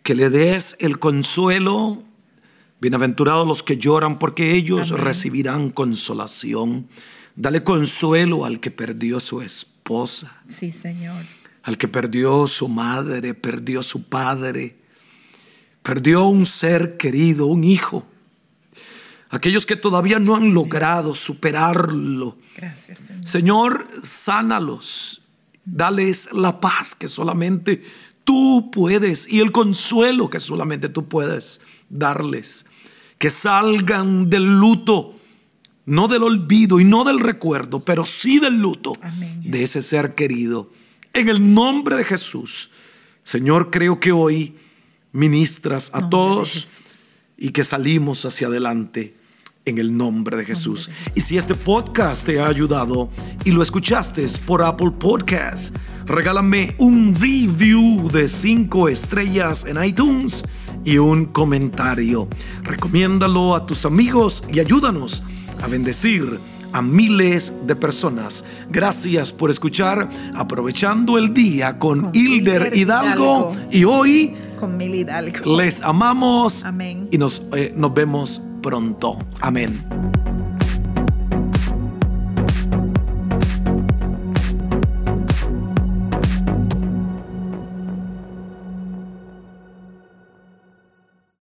que 0.03 0.15
le 0.15 0.31
des 0.31 0.77
el 0.79 0.99
consuelo. 0.99 2.03
Bienaventurados 2.81 3.47
los 3.47 3.63
que 3.63 3.79
lloran 3.79 4.19
porque 4.19 4.55
ellos 4.55 4.91
recibirán 4.91 5.71
consolación. 5.71 6.87
Dale 7.35 7.65
consuelo 7.65 8.45
al 8.45 8.61
que 8.61 8.71
perdió 8.71 9.19
su 9.19 9.43
esposa. 9.43 10.43
Sí, 10.49 10.73
Señor 10.73 11.17
al 11.67 11.77
que 11.79 11.89
perdió 11.89 12.47
su 12.47 12.69
madre, 12.69 13.35
perdió 13.35 13.83
su 13.83 14.05
padre, 14.05 14.77
perdió 15.83 16.27
un 16.27 16.47
ser 16.47 16.97
querido, 16.97 17.47
un 17.47 17.65
hijo. 17.65 18.07
Aquellos 19.31 19.67
que 19.67 19.75
todavía 19.75 20.21
no 20.21 20.37
han 20.37 20.55
logrado 20.55 21.13
superarlo. 21.13 22.39
Gracias, 22.57 22.99
Señor. 22.99 23.29
Señor, 23.29 23.89
sánalos. 24.05 25.23
Dales 25.65 26.29
la 26.33 26.61
paz 26.61 26.95
que 26.95 27.09
solamente 27.09 27.83
tú 28.23 28.71
puedes 28.73 29.27
y 29.29 29.41
el 29.41 29.51
consuelo 29.51 30.31
que 30.31 30.39
solamente 30.39 30.89
tú 30.89 31.09
puedes 31.09 31.61
darles. 31.89 32.67
Que 33.19 33.29
salgan 33.29 34.31
del 34.31 34.61
luto, 34.61 35.17
no 35.85 36.07
del 36.07 36.23
olvido 36.23 36.79
y 36.79 36.85
no 36.85 37.03
del 37.03 37.19
recuerdo, 37.19 37.81
pero 37.81 38.05
sí 38.05 38.39
del 38.39 38.61
luto 38.61 38.93
de 39.43 39.65
ese 39.65 39.83
ser 39.83 40.15
querido 40.15 40.71
en 41.17 41.31
el 41.31 41.55
nombre 41.55 41.97
de 41.97 42.05
Jesús. 42.05 42.71
Señor, 43.25 43.71
creo 43.71 43.99
que 43.99 44.13
hoy 44.13 44.55
ministras 45.13 45.91
a 45.95 46.11
todos 46.11 46.83
y 47.39 47.49
que 47.49 47.65
salimos 47.65 48.27
hacia 48.27 48.49
adelante 48.49 49.15
en 49.65 49.79
el 49.79 49.97
nombre 49.97 50.37
de 50.37 50.45
Jesús. 50.45 50.91
Y 51.15 51.23
si 51.23 51.39
este 51.39 51.55
podcast 51.55 52.27
te 52.27 52.39
ha 52.39 52.47
ayudado 52.47 53.09
y 53.47 53.51
lo 53.51 53.63
escuchaste 53.63 54.27
por 54.47 54.63
Apple 54.63 54.91
Podcast, 54.91 55.75
regálame 56.05 56.77
un 56.79 57.15
review 57.15 58.11
de 58.13 58.29
cinco 58.29 58.87
estrellas 58.91 59.65
en 59.65 59.83
iTunes 59.83 60.45
y 60.85 60.99
un 60.99 61.25
comentario. 61.25 62.29
Recomiéndalo 62.63 63.57
a 63.57 63.65
tus 63.65 63.87
amigos 63.87 64.45
y 64.53 64.61
ayúdanos 64.61 65.23
a 65.63 65.67
bendecir 65.67 66.39
a 66.77 66.83
miles 66.83 67.55
de 67.67 67.75
personas. 67.75 68.45
Gracias 68.69 69.33
por 69.33 69.51
escuchar, 69.51 70.11
aprovechando 70.35 71.17
el 71.17 71.33
día 71.33 71.79
con, 71.79 72.11
Hilder, 72.13 72.77
Hidalgo. 72.77 73.57
Y 73.71 73.85
hoy 73.85 74.35
Con 74.61 74.77
mil 74.77 74.95
hidalgo. 74.95 75.57
Les 75.57 75.81
amamos. 75.81 76.67
Amén. 76.67 77.09
Y 77.11 77.17
nos, 77.17 77.45
eh, 77.55 77.73
nos 77.75 77.95
vemos 77.95 78.43
pronto. 78.61 79.19
Amén. 79.41 79.83